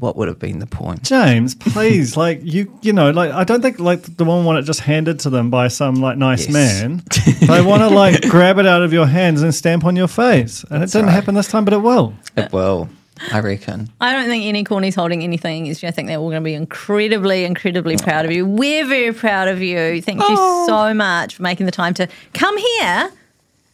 what 0.00 0.16
would 0.16 0.28
have 0.28 0.38
been 0.38 0.58
the 0.58 0.66
point? 0.66 1.02
James, 1.02 1.54
please, 1.74 2.16
like 2.16 2.40
you, 2.42 2.76
you 2.82 2.92
know, 2.92 3.10
like 3.10 3.32
I 3.32 3.44
don't 3.44 3.60
think 3.60 3.78
like 3.78 4.16
the 4.16 4.24
one 4.24 4.44
want 4.44 4.58
it 4.58 4.62
just 4.62 4.80
handed 4.80 5.20
to 5.20 5.30
them 5.30 5.50
by 5.50 5.68
some 5.68 5.96
like 5.96 6.16
nice 6.16 6.48
Yes. 6.48 6.82
man. 6.82 7.02
they 7.46 7.62
want 7.62 7.82
to 7.82 7.88
like 7.88 8.22
grab 8.22 8.58
it 8.58 8.66
out 8.66 8.82
of 8.82 8.92
your 8.92 9.06
hands 9.06 9.42
and 9.42 9.54
stamp 9.54 9.84
on 9.84 9.96
your 9.96 10.08
face, 10.08 10.64
and 10.70 10.82
it 10.82 10.86
didn't 10.90 11.06
right. 11.06 11.12
happen 11.12 11.34
this 11.34 11.48
time, 11.48 11.64
but 11.64 11.74
it 11.74 11.82
will. 11.82 12.14
It 12.36 12.52
will, 12.52 12.88
I 13.32 13.40
reckon. 13.40 13.90
I 14.00 14.12
don't 14.12 14.26
think 14.26 14.44
any 14.46 14.64
corny's 14.64 14.94
holding 14.94 15.22
anything 15.22 15.62
against. 15.62 15.84
I 15.84 15.90
think 15.90 16.08
they're 16.08 16.18
all 16.18 16.30
going 16.30 16.42
to 16.42 16.44
be 16.44 16.54
incredibly, 16.54 17.44
incredibly 17.44 17.96
proud 17.96 18.24
of 18.24 18.32
you. 18.32 18.46
We're 18.46 18.86
very 18.86 19.12
proud 19.12 19.48
of 19.48 19.60
you. 19.60 20.00
Thank 20.02 20.20
you 20.20 20.36
oh. 20.38 20.66
so 20.66 20.94
much 20.94 21.36
for 21.36 21.42
making 21.42 21.66
the 21.66 21.72
time 21.72 21.94
to 21.94 22.08
come 22.32 22.56
here. 22.56 23.12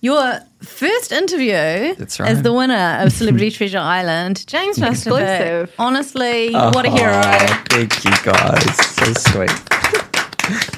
Your 0.01 0.41
first 0.61 1.11
interview 1.11 1.95
That's 1.95 2.21
as 2.21 2.43
the 2.43 2.53
winner 2.53 2.99
of 3.01 3.13
Celebrity 3.13 3.51
Treasure 3.51 3.79
Island, 3.79 4.47
James 4.47 4.79
Foster. 4.79 5.11
Exclusive. 5.11 5.75
Honestly, 5.79 6.55
oh, 6.55 6.71
what 6.71 6.85
a 6.85 6.91
hero! 6.91 7.13
Oh, 7.15 7.65
thank 7.71 8.05
you 8.05 8.13
guys. 8.23 8.77
So 8.95 9.13
sweet. 9.15 9.51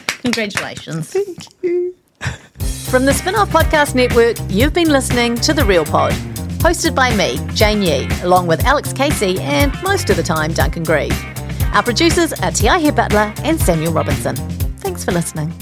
Congratulations. 0.23 1.11
Thank 1.11 1.63
you. 1.63 1.95
From 2.91 3.05
the 3.05 3.13
Spin 3.13 3.35
Off 3.35 3.51
Podcast 3.51 3.95
Network, 3.95 4.37
you've 4.49 4.73
been 4.73 4.89
listening 4.89 5.35
to 5.37 5.53
The 5.53 5.65
Real 5.65 5.85
Pod, 5.85 6.13
hosted 6.59 6.95
by 6.95 7.15
me, 7.15 7.39
Jane 7.55 7.83
Yee, 7.83 8.09
along 8.23 8.47
with 8.47 8.65
Alex 8.65 8.93
Casey 8.93 9.39
and 9.41 9.73
most 9.83 10.11
of 10.11 10.17
the 10.17 10.23
time, 10.23 10.53
Duncan 10.53 10.83
Grieve. 10.83 11.13
Our 11.73 11.83
producers 11.83 12.33
are 12.33 12.51
Te 12.51 12.67
Aihe 12.67 12.95
Butler 12.95 13.33
and 13.45 13.61
Samuel 13.61 13.93
Robinson. 13.93 14.37
Thanks 14.79 15.05
for 15.05 15.13
listening. 15.13 15.53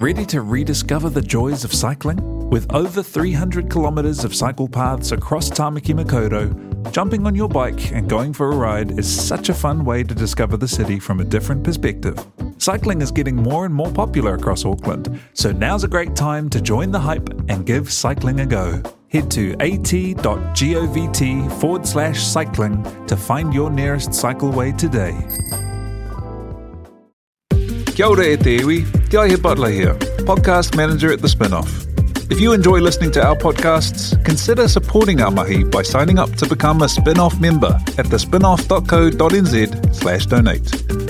Ready 0.00 0.24
to 0.26 0.40
rediscover 0.40 1.10
the 1.10 1.20
joys 1.20 1.62
of 1.62 1.74
cycling? 1.74 2.48
With 2.48 2.72
over 2.72 3.02
300 3.02 3.70
kilometres 3.70 4.24
of 4.24 4.34
cycle 4.34 4.66
paths 4.66 5.12
across 5.12 5.50
Tamaki 5.50 5.94
Makaurau, 5.94 6.90
jumping 6.90 7.26
on 7.26 7.34
your 7.34 7.48
bike 7.48 7.92
and 7.92 8.08
going 8.08 8.32
for 8.32 8.50
a 8.50 8.56
ride 8.56 8.98
is 8.98 9.08
such 9.08 9.50
a 9.50 9.54
fun 9.54 9.84
way 9.84 10.02
to 10.02 10.14
discover 10.14 10.56
the 10.56 10.66
city 10.66 10.98
from 10.98 11.20
a 11.20 11.24
different 11.24 11.62
perspective. 11.62 12.16
Cycling 12.60 13.00
is 13.00 13.10
getting 13.10 13.36
more 13.36 13.64
and 13.64 13.74
more 13.74 13.90
popular 13.90 14.34
across 14.34 14.66
Auckland, 14.66 15.18
so 15.32 15.50
now's 15.50 15.82
a 15.82 15.88
great 15.88 16.14
time 16.14 16.50
to 16.50 16.60
join 16.60 16.90
the 16.90 17.00
hype 17.00 17.30
and 17.48 17.64
give 17.64 17.90
cycling 17.90 18.40
a 18.40 18.46
go. 18.46 18.82
Head 19.08 19.30
to 19.30 19.52
at.govt 19.60 21.52
forward 21.58 21.86
slash 21.86 22.22
cycling 22.22 22.82
to 23.06 23.16
find 23.16 23.54
your 23.54 23.70
nearest 23.70 24.10
cycleway 24.10 24.76
today. 24.76 25.16
Kia 27.94 28.06
ora 28.06 28.26
e 28.26 28.36
te 28.36 28.58
iwi, 28.58 28.84
Te 29.08 29.16
Aihe 29.16 29.40
Butler 29.40 29.70
here, 29.70 29.94
podcast 30.28 30.76
manager 30.76 31.10
at 31.10 31.22
The 31.22 31.28
Spinoff. 31.28 31.86
If 32.30 32.40
you 32.40 32.52
enjoy 32.52 32.80
listening 32.80 33.10
to 33.12 33.24
our 33.26 33.36
podcasts, 33.36 34.22
consider 34.22 34.68
supporting 34.68 35.22
our 35.22 35.30
mahi 35.30 35.64
by 35.64 35.80
signing 35.80 36.18
up 36.18 36.32
to 36.36 36.46
become 36.46 36.82
a 36.82 36.90
spin-off 36.90 37.40
member 37.40 37.72
at 37.96 38.04
thespinoff.co.nz 38.04 39.94
slash 39.94 40.26
donate. 40.26 41.09